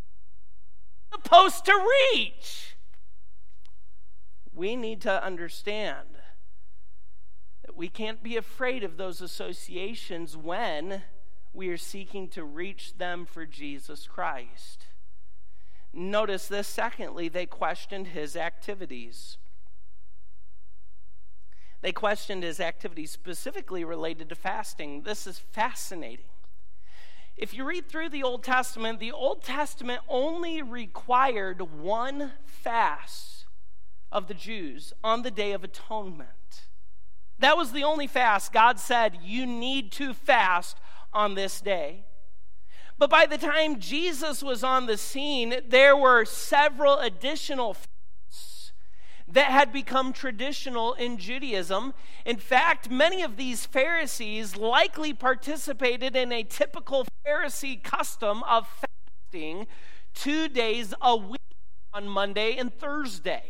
supposed 1.12 1.64
to 1.66 1.88
reach. 2.12 2.74
We 4.52 4.74
need 4.74 5.00
to 5.02 5.24
understand 5.24 6.08
that 7.64 7.76
we 7.76 7.88
can't 7.88 8.20
be 8.20 8.36
afraid 8.36 8.82
of 8.82 8.96
those 8.96 9.20
associations 9.20 10.36
when 10.36 11.02
we 11.52 11.68
are 11.68 11.76
seeking 11.76 12.28
to 12.30 12.42
reach 12.42 12.98
them 12.98 13.24
for 13.24 13.46
Jesus 13.46 14.08
Christ. 14.08 14.86
Notice 15.92 16.48
this, 16.48 16.66
secondly, 16.66 17.28
they 17.28 17.46
questioned 17.46 18.08
his 18.08 18.34
activities. 18.34 19.38
They 21.82 21.92
questioned 21.92 22.44
his 22.44 22.60
activities 22.60 23.10
specifically 23.10 23.84
related 23.84 24.28
to 24.28 24.34
fasting. 24.36 25.02
This 25.02 25.26
is 25.26 25.38
fascinating. 25.38 26.26
If 27.36 27.52
you 27.52 27.64
read 27.64 27.88
through 27.88 28.10
the 28.10 28.22
Old 28.22 28.44
Testament, 28.44 29.00
the 29.00 29.10
Old 29.10 29.42
Testament 29.42 30.00
only 30.08 30.62
required 30.62 31.60
one 31.80 32.32
fast 32.44 33.46
of 34.12 34.28
the 34.28 34.34
Jews 34.34 34.92
on 35.02 35.22
the 35.22 35.30
Day 35.30 35.52
of 35.52 35.64
Atonement. 35.64 36.28
That 37.40 37.56
was 37.56 37.72
the 37.72 37.82
only 37.82 38.06
fast 38.06 38.52
God 38.52 38.78
said 38.78 39.18
you 39.24 39.44
need 39.44 39.90
to 39.92 40.14
fast 40.14 40.76
on 41.12 41.34
this 41.34 41.60
day. 41.60 42.04
But 42.98 43.10
by 43.10 43.26
the 43.26 43.38
time 43.38 43.80
Jesus 43.80 44.42
was 44.42 44.62
on 44.62 44.86
the 44.86 44.96
scene, 44.96 45.56
there 45.66 45.96
were 45.96 46.24
several 46.24 46.98
additional 46.98 47.74
that 49.32 49.50
had 49.50 49.72
become 49.72 50.12
traditional 50.12 50.92
in 50.94 51.16
Judaism. 51.16 51.94
In 52.24 52.36
fact, 52.36 52.90
many 52.90 53.22
of 53.22 53.36
these 53.36 53.64
Pharisees 53.66 54.56
likely 54.56 55.14
participated 55.14 56.14
in 56.14 56.32
a 56.32 56.42
typical 56.42 57.06
Pharisee 57.26 57.82
custom 57.82 58.42
of 58.44 58.68
fasting 59.32 59.66
two 60.14 60.48
days 60.48 60.92
a 61.00 61.16
week 61.16 61.40
on 61.94 62.06
Monday 62.06 62.56
and 62.56 62.72
Thursday. 62.72 63.42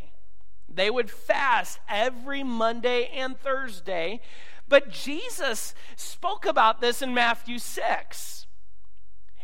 They 0.73 0.89
would 0.89 1.11
fast 1.11 1.81
every 1.89 2.45
Monday 2.45 3.11
and 3.13 3.39
Thursday. 3.39 4.21
But 4.69 4.91
Jesus 4.91 5.75
spoke 5.97 6.47
about 6.47 6.81
this 6.81 7.03
in 7.03 7.13
Matthew 7.13 7.59
6. 7.59 8.47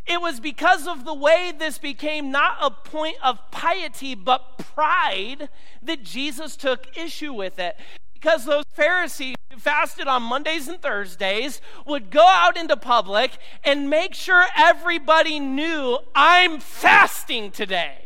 It 0.08 0.22
was 0.22 0.40
because 0.40 0.86
of 0.86 1.04
the 1.04 1.14
way 1.14 1.52
this 1.56 1.76
became 1.76 2.30
not 2.30 2.56
a 2.62 2.70
point 2.70 3.16
of 3.22 3.50
piety 3.50 4.14
but 4.14 4.56
pride 4.56 5.50
that 5.82 6.02
Jesus 6.02 6.56
took 6.56 6.96
issue 6.96 7.34
with 7.34 7.58
it. 7.58 7.76
Because 8.14 8.46
those 8.46 8.64
Pharisees 8.72 9.36
who 9.52 9.58
fasted 9.58 10.08
on 10.08 10.22
Mondays 10.22 10.66
and 10.66 10.80
Thursdays 10.80 11.60
would 11.86 12.10
go 12.10 12.26
out 12.26 12.56
into 12.56 12.76
public 12.76 13.36
and 13.62 13.90
make 13.90 14.14
sure 14.14 14.46
everybody 14.56 15.38
knew, 15.38 15.98
I'm 16.14 16.58
fasting 16.58 17.50
today. 17.50 17.98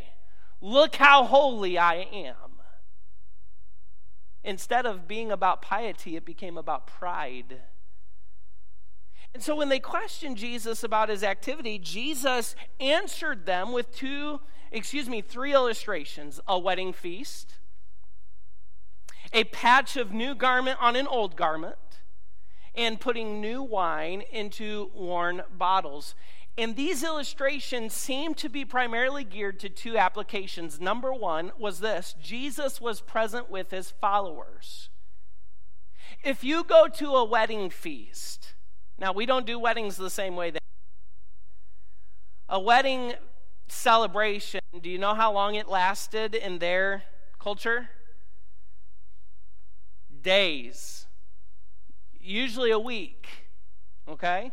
Look 0.60 0.96
how 0.96 1.24
holy 1.24 1.78
I 1.78 2.06
am. 2.12 2.34
Instead 4.44 4.86
of 4.86 5.06
being 5.06 5.30
about 5.30 5.62
piety, 5.62 6.16
it 6.16 6.24
became 6.24 6.58
about 6.58 6.88
pride. 6.88 7.60
And 9.34 9.42
so 9.42 9.56
when 9.56 9.68
they 9.68 9.78
questioned 9.78 10.36
Jesus 10.36 10.84
about 10.84 11.08
his 11.08 11.22
activity, 11.22 11.78
Jesus 11.78 12.54
answered 12.80 13.46
them 13.46 13.72
with 13.72 13.94
two, 13.94 14.40
excuse 14.70 15.08
me, 15.08 15.22
three 15.22 15.54
illustrations 15.54 16.40
a 16.46 16.58
wedding 16.58 16.92
feast, 16.92 17.54
a 19.32 19.44
patch 19.44 19.96
of 19.96 20.12
new 20.12 20.34
garment 20.34 20.78
on 20.80 20.96
an 20.96 21.06
old 21.06 21.36
garment, 21.36 21.76
and 22.74 23.00
putting 23.00 23.40
new 23.40 23.62
wine 23.62 24.22
into 24.30 24.90
worn 24.94 25.42
bottles. 25.50 26.14
And 26.58 26.76
these 26.76 27.02
illustrations 27.02 27.94
seem 27.94 28.34
to 28.34 28.50
be 28.50 28.66
primarily 28.66 29.24
geared 29.24 29.58
to 29.60 29.70
two 29.70 29.96
applications. 29.96 30.78
Number 30.78 31.12
one 31.12 31.52
was 31.58 31.80
this 31.80 32.14
Jesus 32.22 32.80
was 32.80 33.00
present 33.00 33.50
with 33.50 33.70
his 33.70 33.90
followers. 33.90 34.90
If 36.22 36.44
you 36.44 36.62
go 36.62 36.88
to 36.88 37.16
a 37.16 37.24
wedding 37.24 37.70
feast, 37.70 38.52
now, 38.98 39.12
we 39.12 39.26
don't 39.26 39.46
do 39.46 39.58
weddings 39.58 39.96
the 39.96 40.10
same 40.10 40.36
way. 40.36 40.50
That 40.50 40.62
a 42.48 42.60
wedding 42.60 43.14
celebration, 43.66 44.60
do 44.82 44.90
you 44.90 44.98
know 44.98 45.14
how 45.14 45.32
long 45.32 45.54
it 45.54 45.68
lasted 45.68 46.34
in 46.34 46.58
their 46.58 47.04
culture? 47.38 47.88
Days. 50.22 51.06
Usually 52.20 52.70
a 52.70 52.78
week. 52.78 53.26
Okay? 54.06 54.52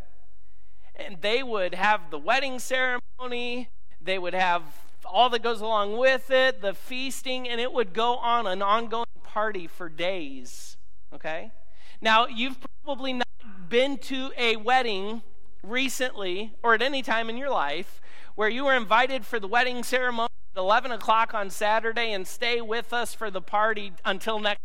And 0.95 1.21
they 1.21 1.43
would 1.43 1.75
have 1.75 2.09
the 2.09 2.17
wedding 2.17 2.59
ceremony, 2.59 3.69
they 4.01 4.17
would 4.17 4.33
have 4.33 4.63
all 5.05 5.29
that 5.29 5.41
goes 5.41 5.61
along 5.61 5.97
with 5.97 6.29
it, 6.31 6.61
the 6.61 6.73
feasting, 6.73 7.49
and 7.49 7.59
it 7.59 7.73
would 7.73 7.93
go 7.93 8.17
on 8.17 8.47
an 8.47 8.61
ongoing 8.61 9.05
party 9.23 9.67
for 9.67 9.89
days. 9.89 10.77
Okay? 11.13 11.51
Now, 12.01 12.27
you've 12.27 12.57
probably 12.83 13.13
not 13.13 13.27
been 13.69 13.97
to 13.97 14.31
a 14.37 14.55
wedding 14.57 15.21
recently 15.63 16.53
or 16.63 16.73
at 16.73 16.81
any 16.81 17.01
time 17.01 17.29
in 17.29 17.37
your 17.37 17.49
life 17.49 18.01
where 18.35 18.49
you 18.49 18.65
were 18.65 18.75
invited 18.75 19.25
for 19.25 19.39
the 19.39 19.47
wedding 19.47 19.83
ceremony 19.83 20.29
at 20.55 20.59
11 20.59 20.91
o'clock 20.91 21.33
on 21.33 21.49
Saturday 21.49 22.11
and 22.11 22.27
stay 22.27 22.61
with 22.61 22.93
us 22.93 23.13
for 23.13 23.29
the 23.29 23.41
party 23.41 23.93
until 24.05 24.39
next 24.39 24.59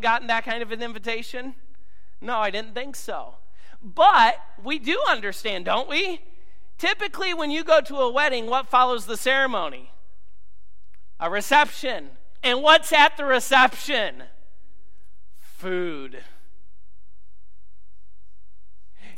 gotten 0.00 0.28
that 0.28 0.44
kind 0.44 0.62
of 0.62 0.72
an 0.72 0.82
invitation? 0.82 1.54
No, 2.20 2.38
I 2.38 2.50
didn't 2.50 2.74
think 2.74 2.96
so. 2.96 3.36
But 3.82 4.36
we 4.62 4.78
do 4.78 5.00
understand, 5.08 5.64
don't 5.64 5.88
we? 5.88 6.20
Typically, 6.78 7.32
when 7.32 7.50
you 7.50 7.64
go 7.64 7.80
to 7.80 7.96
a 7.96 8.10
wedding, 8.10 8.46
what 8.46 8.68
follows 8.68 9.06
the 9.06 9.16
ceremony? 9.16 9.90
A 11.18 11.30
reception. 11.30 12.10
And 12.42 12.62
what's 12.62 12.92
at 12.92 13.16
the 13.16 13.24
reception? 13.24 14.24
Food. 15.38 16.24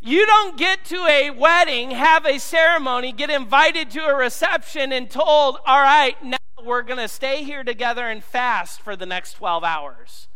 You 0.07 0.27
don't 0.27 0.59
get 0.59 0.85
to 0.87 1.07
a 1.07 1.31
wedding, 1.31 1.93
have 1.93 2.27
a 2.27 2.39
ceremony, 2.39 3.11
get 3.11 3.31
invited 3.31 3.91
to 3.93 4.05
a 4.05 4.15
reception, 4.15 4.93
and 4.93 5.11
told, 5.11 5.57
all 5.65 5.81
right, 5.81 6.23
now 6.23 6.37
we're 6.63 6.83
going 6.83 6.99
to 6.99 7.09
stay 7.09 7.43
here 7.43 7.65
together 7.65 8.07
and 8.07 8.23
fast 8.23 8.83
for 8.83 8.97
the 8.97 9.07
next 9.07 9.33
12 9.33 9.65
hours. 9.65 10.29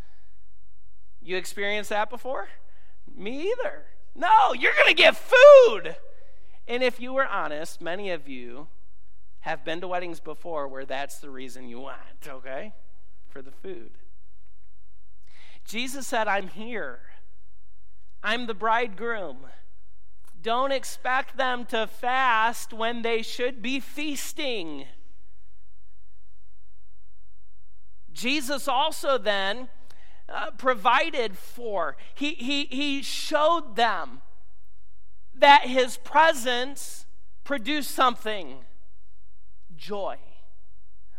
You 1.21 1.37
experienced 1.37 1.91
that 1.91 2.09
before? 2.09 2.49
Me 3.15 3.51
either. 3.53 3.85
No, 4.15 4.55
you're 4.55 4.73
going 4.73 4.89
to 4.89 4.95
get 4.95 5.17
food. 5.17 5.97
And 6.67 6.83
if 6.83 6.99
you 6.99 7.13
were 7.13 7.27
honest, 7.27 7.83
many 7.83 8.11
of 8.11 8.27
you 8.27 8.69
have 9.41 9.67
been 9.67 9.83
to 9.83 9.89
weddings 9.89 10.19
before 10.19 10.67
where 10.67 10.87
that's 10.87 11.19
the 11.19 11.29
reason 11.29 11.69
you 11.69 11.81
went, 11.81 12.27
okay? 12.27 12.73
For 13.29 13.43
the 13.43 13.51
food. 13.53 13.91
Jesus 15.67 16.07
said, 16.07 16.27
I'm 16.27 16.49
here. 16.49 17.01
I'm 18.23 18.47
the 18.47 18.55
bridegroom. 18.55 19.39
Don't 20.41 20.73
expect 20.73 21.37
them 21.37 21.65
to 21.67 21.87
fast 21.87 22.73
when 22.73 23.03
they 23.03 23.23
should 23.23 23.61
be 23.61 23.81
feasting. 23.81 24.87
Jesus 28.13 28.67
also 28.67 29.19
then 29.19 29.69
uh, 30.29 30.51
provided 30.53 31.39
for, 31.39 31.97
he, 32.15 32.35
he, 32.35 32.65
he 32.65 33.03
showed 33.03 33.77
them 33.77 34.23
that 35.35 35.63
his 35.63 35.97
presence 35.99 37.07
produced 37.45 37.93
something 37.93 38.65
joy. 39.77 40.17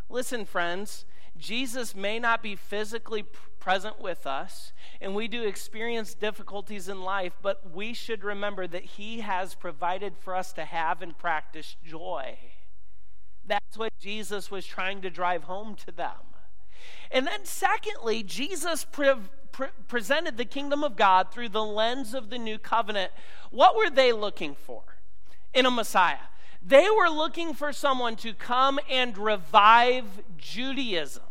Listen, 0.10 0.46
friends, 0.46 1.06
Jesus 1.40 1.96
may 1.96 2.20
not 2.20 2.44
be 2.44 2.56
physically 2.56 3.24
present 3.60 4.00
with 4.00 4.26
us, 4.28 4.74
and 5.02 5.16
we 5.16 5.28
do 5.28 5.44
experience 5.44 6.14
difficulties 6.14 6.90
in 6.90 7.02
life, 7.02 7.34
but 7.42 7.74
we 7.74 7.94
should 7.94 8.24
remember 8.24 8.68
that 8.68 8.84
He 8.84 9.22
has 9.22 9.56
provided 9.56 10.18
for 10.18 10.36
us 10.36 10.54
to 10.54 10.66
have 10.66 11.02
and 11.02 11.18
practice 11.18 11.76
joy. 11.86 12.38
That's 13.46 13.78
what 13.78 13.94
Jesus 14.00 14.52
was 14.52 14.66
trying 14.66 15.02
to 15.02 15.10
drive 15.10 15.44
home 15.44 15.76
to 15.86 15.92
them. 15.92 16.18
And 17.12 17.26
then, 17.26 17.44
secondly, 17.44 18.24
Jesus 18.24 18.86
pre- 18.86 19.14
pre- 19.52 19.68
presented 19.88 20.38
the 20.38 20.46
kingdom 20.46 20.84
of 20.84 20.96
God 20.96 21.32
through 21.32 21.50
the 21.50 21.64
lens 21.64 22.14
of 22.14 22.30
the 22.30 22.38
new 22.38 22.58
covenant. 22.58 23.12
What 23.50 23.76
were 23.76 23.90
they 23.90 24.14
looking 24.14 24.56
for 24.56 24.84
in 25.54 25.66
a 25.66 25.72
Messiah? 25.72 26.18
They 26.62 26.90
were 26.90 27.10
looking 27.10 27.54
for 27.54 27.72
someone 27.72 28.16
to 28.18 28.34
come 28.34 28.80
and 28.90 29.18
revive 29.18 30.06
Judaism. 30.38 31.24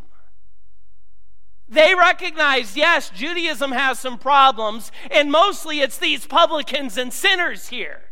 They 1.68 1.94
recognize, 1.94 2.76
yes, 2.76 3.10
Judaism 3.10 3.72
has 3.72 3.98
some 3.98 4.18
problems, 4.18 4.90
and 5.10 5.30
mostly 5.30 5.80
it's 5.80 5.98
these 5.98 6.26
publicans 6.26 6.96
and 6.96 7.12
sinners 7.12 7.68
here. 7.68 8.02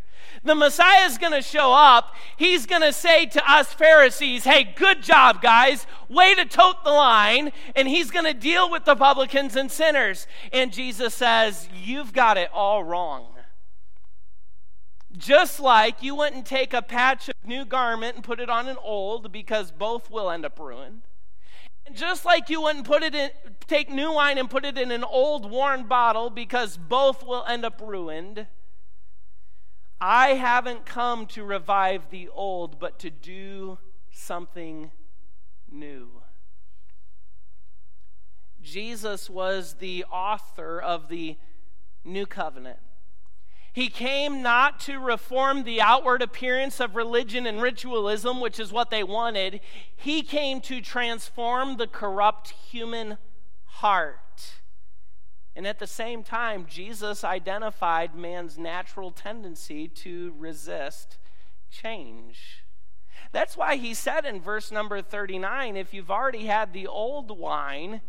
The 0.45 0.55
Messiah 0.55 1.07
is 1.07 1.19
going 1.19 1.33
to 1.33 1.43
show 1.43 1.73
up. 1.73 2.15
He's 2.37 2.67
going 2.67 2.83
to 2.83 2.93
say 2.93 3.27
to 3.27 3.51
us 3.51 3.73
Pharisees, 3.73 4.45
hey, 4.45 4.75
good 4.77 5.03
job, 5.03 5.43
guys. 5.43 5.87
Way 6.09 6.37
to 6.37 6.45
tote 6.45 6.85
the 6.85 6.93
line. 6.93 7.51
And 7.75 7.89
he's 7.89 8.13
going 8.13 8.27
to 8.27 8.35
deal 8.35 8.71
with 8.71 8.85
the 8.85 8.95
publicans 8.95 9.57
and 9.57 9.73
sinners. 9.73 10.29
And 10.53 10.73
Jesus 10.73 11.15
says, 11.15 11.69
you've 11.75 12.13
got 12.13 12.39
it 12.39 12.49
all 12.55 12.85
wrong. 12.85 13.27
Just 15.17 15.59
like 15.59 16.01
you 16.01 16.15
wouldn't 16.15 16.47
take 16.47 16.73
a 16.73 16.83
patch 16.83 17.29
of 17.29 17.35
new 17.45 17.65
garment 17.65 18.15
and 18.15 18.25
put 18.25 18.39
it 18.39 18.51
on 18.51 18.69
an 18.69 18.77
old 18.83 19.33
because 19.33 19.73
both 19.73 20.11
will 20.11 20.31
end 20.31 20.45
up 20.45 20.61
ruined. 20.61 21.03
And 21.87 21.97
just 21.97 22.25
like 22.25 22.51
you 22.51 22.63
wouldn't 22.63 22.85
put 22.85 23.03
it 23.03 23.15
in, 23.15 23.31
take 23.67 23.91
new 23.91 24.13
wine 24.13 24.39
and 24.39 24.51
put 24.51 24.65
it 24.65 24.77
in 24.77 24.91
an 24.91 25.05
old 25.05 25.49
worn 25.49 25.85
bottle 25.85 26.31
because 26.31 26.77
both 26.77 27.25
will 27.25 27.45
end 27.49 27.65
up 27.65 27.81
ruined. 27.83 28.47
I 30.01 30.31
haven't 30.31 30.85
come 30.85 31.27
to 31.29 31.45
revive 31.45 32.11
the 32.11 32.29
old, 32.29 32.79
but 32.79 32.99
to 32.99 33.11
do 33.11 33.79
something 34.11 34.91
new. 35.71 36.23
Jesus 38.63 39.31
was 39.31 39.75
the 39.75 40.05
author 40.11 40.81
of 40.81 41.09
the 41.09 41.39
new 42.05 42.27
covenant. 42.27 42.79
He 43.77 43.91
came 43.91 44.41
not 44.41 44.81
to 44.87 44.99
reform 44.99 45.65
the 45.65 45.83
outward 45.83 46.23
appearance 46.23 46.81
of 46.81 46.97
religion 46.97 47.47
and 47.47 47.61
ritualism, 47.61 48.41
which 48.41 48.59
is 48.59 48.73
what 48.73 48.89
they 48.89 49.05
wanted. 49.05 49.61
He 49.95 50.23
came 50.23 50.63
to 50.63 50.81
transform 50.81 51.77
the 51.77 51.87
corrupt 51.87 52.55
human 52.71 53.19
heart. 53.65 54.55
And 55.55 55.67
at 55.67 55.79
the 55.79 55.87
same 55.87 56.23
time, 56.23 56.65
Jesus 56.67 57.23
identified 57.23 58.15
man's 58.15 58.57
natural 58.57 59.11
tendency 59.11 59.89
to 59.89 60.35
resist 60.39 61.19
change. 61.71 62.65
That's 63.31 63.59
why 63.59 63.77
he 63.77 63.93
said 63.93 64.25
in 64.25 64.41
verse 64.41 64.73
number 64.73 65.03
39 65.03 65.77
if 65.77 65.93
you've 65.93 66.11
already 66.11 66.47
had 66.47 66.73
the 66.73 66.87
old 66.87 67.39
wine, 67.39 68.01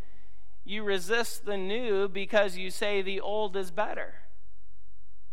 you 0.63 0.85
resist 0.85 1.43
the 1.43 1.57
new 1.57 2.07
because 2.07 2.55
you 2.55 2.71
say 2.71 3.01
the 3.01 3.19
old 3.19 3.57
is 3.57 3.69
better. 3.69 4.13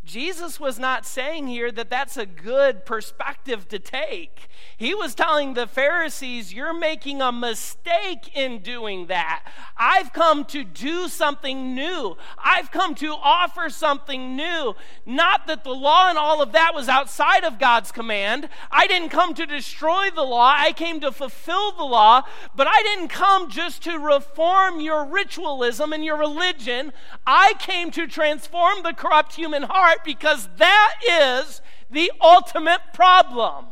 Jesus 0.05 0.61
was 0.61 0.78
not 0.78 1.07
saying 1.07 1.46
here 1.46 1.72
that 1.72 1.88
that's 1.88 2.18
a 2.18 2.26
good 2.26 2.84
perspective 2.84 3.66
to 3.68 3.78
take. 3.78 4.48
He 4.76 4.94
was 4.94 5.14
telling 5.14 5.55
the 5.55 5.66
Pharisees, 5.66 6.52
You're 6.52 6.78
making 6.78 7.22
a 7.22 7.32
mistake 7.32 8.36
in 8.36 8.59
doing 8.59 9.07
that. 9.07 9.44
I've 9.76 10.12
come 10.12 10.44
to 10.46 10.62
do 10.62 11.09
something 11.09 11.74
new. 11.74 12.16
I've 12.36 12.70
come 12.70 12.94
to 12.96 13.12
offer 13.12 13.70
something 13.70 14.36
new. 14.36 14.74
Not 15.07 15.46
that 15.46 15.64
the 15.64 15.74
law 15.74 16.09
and 16.09 16.18
all 16.18 16.42
of 16.42 16.52
that 16.52 16.74
was 16.74 16.88
outside 16.88 17.44
of 17.44 17.59
God's 17.59 17.90
command. 17.90 18.48
I 18.70 18.86
didn't 18.86 19.09
come 19.09 19.32
to 19.34 19.46
destroy 19.46 20.11
the 20.14 20.22
law, 20.22 20.52
I 20.55 20.72
came 20.72 21.00
to 21.00 21.12
fulfill 21.12 21.72
the 21.72 21.84
law. 21.84 22.22
But 22.55 22.66
I 22.66 22.82
didn't 22.82 23.09
come 23.09 23.48
just 23.48 23.82
to 23.84 23.98
reform 23.98 24.80
your 24.80 25.07
ritualism 25.07 25.92
and 25.92 26.05
your 26.05 26.18
religion. 26.18 26.92
I 27.26 27.55
came 27.59 27.90
to 27.92 28.07
transform 28.07 28.82
the 28.82 28.92
corrupt 28.92 29.34
human 29.34 29.62
heart 29.62 29.93
heart 29.95 30.05
because 30.05 30.49
that 30.57 30.95
is 31.09 31.61
the 31.90 32.11
ultimate 32.20 32.80
problem. 32.92 33.66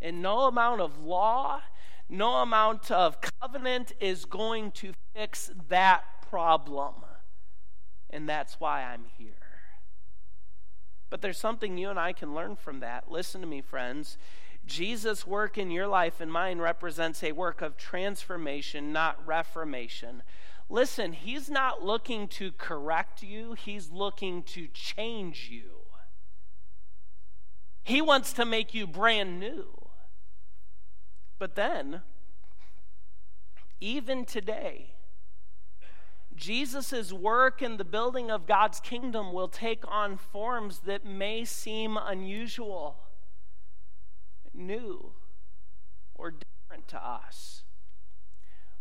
And 0.00 0.20
no 0.20 0.40
amount 0.40 0.80
of 0.80 0.98
law, 0.98 1.60
no 2.08 2.36
amount 2.36 2.90
of 2.90 3.18
covenant 3.40 3.92
is 4.00 4.24
going 4.24 4.72
to 4.72 4.92
fix 5.14 5.50
that 5.68 6.02
problem. 6.28 6.94
And 8.10 8.28
that's 8.28 8.58
why 8.58 8.82
I'm 8.82 9.04
here. 9.16 9.34
But 11.08 11.20
there's 11.20 11.38
something 11.38 11.78
you 11.78 11.90
and 11.90 11.98
I 11.98 12.12
can 12.12 12.34
learn 12.34 12.56
from 12.56 12.80
that. 12.80 13.10
Listen 13.10 13.40
to 13.42 13.46
me, 13.46 13.60
friends. 13.60 14.16
Jesus' 14.64 15.26
work 15.26 15.58
in 15.58 15.70
your 15.70 15.86
life 15.86 16.20
and 16.20 16.32
mine 16.32 16.58
represents 16.58 17.22
a 17.22 17.32
work 17.32 17.62
of 17.62 17.76
transformation, 17.76 18.92
not 18.92 19.24
reformation. 19.26 20.22
Listen, 20.68 21.12
he's 21.12 21.50
not 21.50 21.84
looking 21.84 22.28
to 22.28 22.52
correct 22.52 23.22
you, 23.22 23.54
he's 23.54 23.90
looking 23.90 24.42
to 24.42 24.68
change 24.68 25.48
you. 25.50 25.82
He 27.82 28.00
wants 28.00 28.32
to 28.34 28.44
make 28.44 28.74
you 28.74 28.86
brand 28.86 29.40
new. 29.40 29.88
But 31.38 31.56
then, 31.56 32.02
even 33.80 34.24
today, 34.24 34.94
Jesus' 36.34 37.12
work 37.12 37.60
in 37.60 37.76
the 37.76 37.84
building 37.84 38.30
of 38.30 38.46
God's 38.46 38.80
kingdom 38.80 39.32
will 39.32 39.48
take 39.48 39.84
on 39.86 40.16
forms 40.16 40.80
that 40.86 41.04
may 41.04 41.44
seem 41.44 41.96
unusual, 41.96 42.98
new, 44.54 45.12
or 46.14 46.30
different 46.30 46.88
to 46.88 47.04
us 47.04 47.61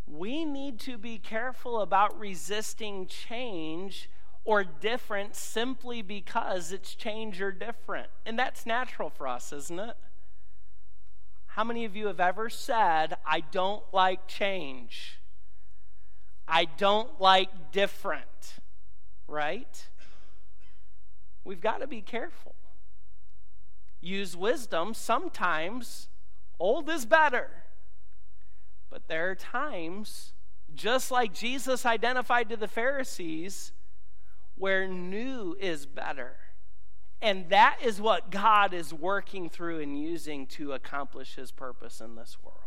we 0.07 0.45
need 0.45 0.79
to 0.81 0.97
be 0.97 1.17
careful 1.17 1.81
about 1.81 2.19
resisting 2.19 3.07
change 3.07 4.09
or 4.43 4.63
different 4.63 5.35
simply 5.35 6.01
because 6.01 6.71
it's 6.71 6.95
change 6.95 7.41
or 7.41 7.51
different. 7.51 8.07
And 8.25 8.37
that's 8.37 8.65
natural 8.65 9.09
for 9.09 9.27
us, 9.27 9.53
isn't 9.53 9.79
it? 9.79 9.95
How 11.47 11.63
many 11.63 11.85
of 11.85 11.95
you 11.95 12.07
have 12.07 12.19
ever 12.19 12.49
said, 12.49 13.15
I 13.25 13.41
don't 13.41 13.83
like 13.93 14.27
change? 14.27 15.19
I 16.47 16.65
don't 16.65 17.19
like 17.19 17.71
different, 17.71 18.55
right? 19.27 19.89
We've 21.43 21.61
got 21.61 21.79
to 21.81 21.87
be 21.87 22.01
careful. 22.01 22.55
Use 23.99 24.35
wisdom. 24.35 24.93
Sometimes 24.93 26.07
old 26.59 26.89
is 26.89 27.05
better. 27.05 27.49
But 28.91 29.07
there 29.07 29.31
are 29.31 29.35
times, 29.35 30.33
just 30.75 31.09
like 31.09 31.33
Jesus 31.33 31.85
identified 31.85 32.49
to 32.49 32.57
the 32.57 32.67
Pharisees, 32.67 33.71
where 34.55 34.87
new 34.87 35.57
is 35.59 35.87
better. 35.87 36.35
And 37.19 37.49
that 37.49 37.77
is 37.83 37.99
what 37.99 38.29
God 38.29 38.73
is 38.73 38.93
working 38.93 39.49
through 39.49 39.79
and 39.79 39.99
using 39.99 40.45
to 40.47 40.73
accomplish 40.73 41.35
his 41.35 41.51
purpose 41.51 41.99
in 41.99 42.15
this 42.15 42.37
world. 42.43 42.57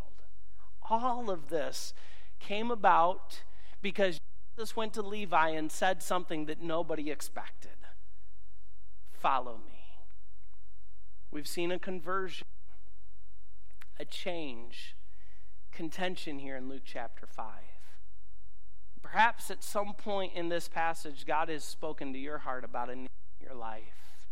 All 0.90 1.30
of 1.30 1.48
this 1.48 1.94
came 2.40 2.72
about 2.72 3.42
because 3.82 4.18
Jesus 4.56 4.74
went 4.74 4.92
to 4.94 5.02
Levi 5.02 5.50
and 5.50 5.70
said 5.70 6.02
something 6.02 6.46
that 6.46 6.60
nobody 6.60 7.10
expected 7.10 7.70
Follow 9.24 9.58
me. 9.66 10.02
We've 11.30 11.46
seen 11.46 11.72
a 11.72 11.78
conversion, 11.78 12.46
a 13.98 14.04
change, 14.04 14.94
contention 15.74 16.38
here 16.38 16.56
in 16.56 16.68
Luke 16.68 16.82
chapter 16.84 17.26
5. 17.26 17.46
Perhaps 19.02 19.50
at 19.50 19.62
some 19.62 19.92
point 19.92 20.32
in 20.34 20.48
this 20.48 20.68
passage, 20.68 21.26
God 21.26 21.48
has 21.48 21.64
spoken 21.64 22.12
to 22.12 22.18
your 22.18 22.38
heart 22.38 22.64
about 22.64 22.90
a 22.90 22.96
need 22.96 23.08
in 23.40 23.46
your 23.46 23.56
life. 23.56 24.28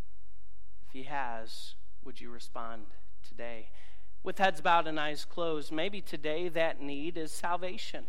If 0.87 0.93
He 0.93 1.03
has, 1.03 1.75
would 2.03 2.19
you 2.21 2.31
respond 2.31 2.85
today? 3.27 3.69
With 4.23 4.39
heads 4.39 4.61
bowed 4.61 4.87
and 4.87 4.99
eyes 4.99 5.25
closed, 5.25 5.71
maybe 5.71 6.01
today 6.01 6.47
that 6.49 6.81
need 6.81 7.17
is 7.17 7.31
salvation, 7.31 8.05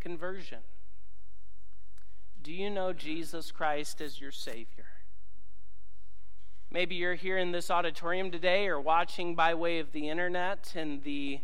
conversion. 0.00 0.60
Do 2.42 2.52
you 2.52 2.70
know 2.70 2.92
Jesus 2.92 3.52
Christ 3.52 4.00
as 4.00 4.20
your 4.20 4.32
Savior? 4.32 4.86
Maybe 6.70 6.96
you're 6.96 7.14
here 7.14 7.38
in 7.38 7.52
this 7.52 7.70
auditorium 7.70 8.32
today 8.32 8.66
or 8.66 8.80
watching 8.80 9.36
by 9.36 9.54
way 9.54 9.78
of 9.78 9.92
the 9.92 10.08
internet, 10.08 10.72
and 10.74 11.04
the 11.04 11.40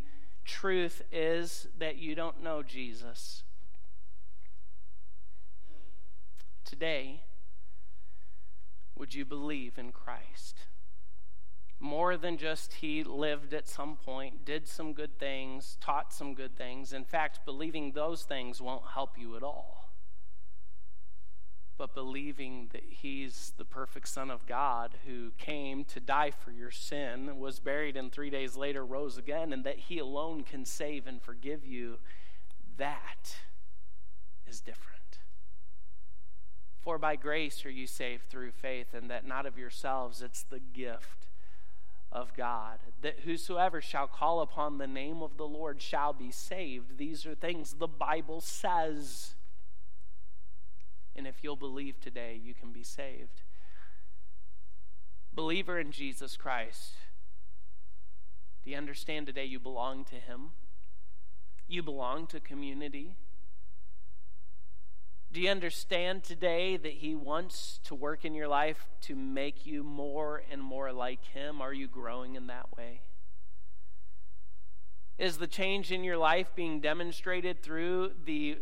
truth 0.51 1.01
is 1.13 1.69
that 1.79 1.97
you 1.97 2.17
don't 2.17 2.43
know 2.43 2.63
Jesus. 2.63 3.45
Today, 6.65 7.23
would 8.97 9.15
you 9.15 9.25
believe 9.25 9.79
in 9.79 9.93
Christ? 9.93 10.59
More 11.79 12.17
than 12.17 12.37
just 12.37 12.75
he 12.75 13.05
lived 13.05 13.55
at 13.55 13.69
some 13.69 13.97
point, 13.97 14.45
did 14.45 14.67
some 14.67 14.93
good 14.93 15.19
things, 15.19 15.79
taught 15.81 16.13
some 16.13 16.35
good 16.35 16.57
things. 16.57 16.93
In 16.93 17.05
fact, 17.05 17.45
believing 17.45 17.93
those 17.93 18.25
things 18.25 18.61
won't 18.61 18.85
help 18.93 19.17
you 19.17 19.37
at 19.37 19.45
all. 19.45 19.80
But 21.81 21.95
believing 21.95 22.69
that 22.75 22.85
he's 22.87 23.55
the 23.57 23.65
perfect 23.65 24.07
Son 24.07 24.31
of 24.31 24.45
God 24.45 24.99
who 25.07 25.31
came 25.39 25.85
to 25.85 25.99
die 25.99 26.31
for 26.31 26.51
your 26.51 26.71
sin, 26.71 27.39
was 27.39 27.59
buried, 27.59 27.97
and 27.97 28.13
three 28.13 28.29
days 28.29 28.55
later 28.55 28.85
rose 28.85 29.17
again, 29.17 29.51
and 29.51 29.65
that 29.65 29.79
he 29.79 29.99
alone 29.99 30.43
can 30.43 30.67
save 30.67 31.07
and 31.07 31.23
forgive 31.23 31.65
you, 31.65 31.97
that 32.77 33.37
is 34.47 34.61
different. 34.61 35.21
For 36.83 36.99
by 36.99 37.17
grace 37.17 37.65
are 37.65 37.71
you 37.71 37.87
saved 37.87 38.29
through 38.29 38.51
faith, 38.51 38.93
and 38.93 39.09
that 39.09 39.27
not 39.27 39.47
of 39.47 39.57
yourselves, 39.57 40.21
it's 40.21 40.43
the 40.43 40.61
gift 40.61 41.29
of 42.13 42.37
God. 42.37 42.81
That 43.01 43.21
whosoever 43.21 43.81
shall 43.81 44.07
call 44.07 44.43
upon 44.43 44.77
the 44.77 44.87
name 44.87 45.23
of 45.23 45.39
the 45.39 45.49
Lord 45.49 45.81
shall 45.81 46.13
be 46.13 46.31
saved. 46.31 46.99
These 46.99 47.25
are 47.25 47.35
things 47.35 47.77
the 47.79 47.89
Bible 47.89 48.43
says. 48.43 49.33
And 51.21 51.27
if 51.27 51.45
you'll 51.45 51.55
believe 51.55 52.01
today, 52.01 52.41
you 52.43 52.55
can 52.55 52.73
be 52.73 52.83
saved. 52.83 53.43
Believer 55.35 55.79
in 55.79 55.93
Jesus 55.93 56.35
Christ, 56.35 56.95
do 58.65 58.71
you 58.71 58.79
understand 58.79 59.27
today 59.27 59.45
you 59.45 59.61
belong 59.61 60.07
to 60.07 60.15
Him? 60.15 60.53
You 61.69 61.83
belong 61.83 62.27
to 62.29 62.41
community. 62.41 63.17
Do 65.31 65.43
you 65.43 65.51
understand 65.51 66.25
today 66.25 66.79
that 66.79 66.93
He 66.93 67.15
wants 67.15 67.81
to 67.85 67.95
work 67.95 68.25
in 68.25 68.33
your 68.33 68.49
life 68.49 68.87
to 69.03 69.15
make 69.15 69.67
you 69.67 69.83
more 69.83 70.43
and 70.51 70.63
more 70.63 70.91
like 70.91 71.23
Him? 71.23 71.61
Are 71.61 71.75
you 71.75 71.87
growing 71.87 72.35
in 72.35 72.47
that 72.47 72.75
way? 72.79 73.03
Is 75.19 75.37
the 75.37 75.47
change 75.47 75.93
in 75.93 76.03
your 76.03 76.17
life 76.17 76.55
being 76.57 76.81
demonstrated 76.81 77.63
through 77.63 78.13
the 78.25 78.57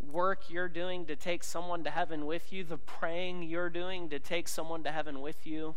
work 0.00 0.50
you're 0.50 0.68
doing 0.68 1.06
to 1.06 1.16
take 1.16 1.44
someone 1.44 1.84
to 1.84 1.90
heaven 1.90 2.26
with 2.26 2.52
you, 2.52 2.64
the 2.64 2.78
praying 2.78 3.42
you're 3.42 3.70
doing 3.70 4.08
to 4.10 4.18
take 4.18 4.48
someone 4.48 4.82
to 4.84 4.92
heaven 4.92 5.20
with 5.20 5.46
you? 5.46 5.74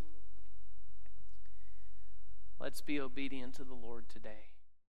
Let's 2.60 2.82
be 2.82 3.00
obedient 3.00 3.56
to 3.56 3.64
the 3.64 3.74
Lord 3.74 4.08
today. 4.08 4.53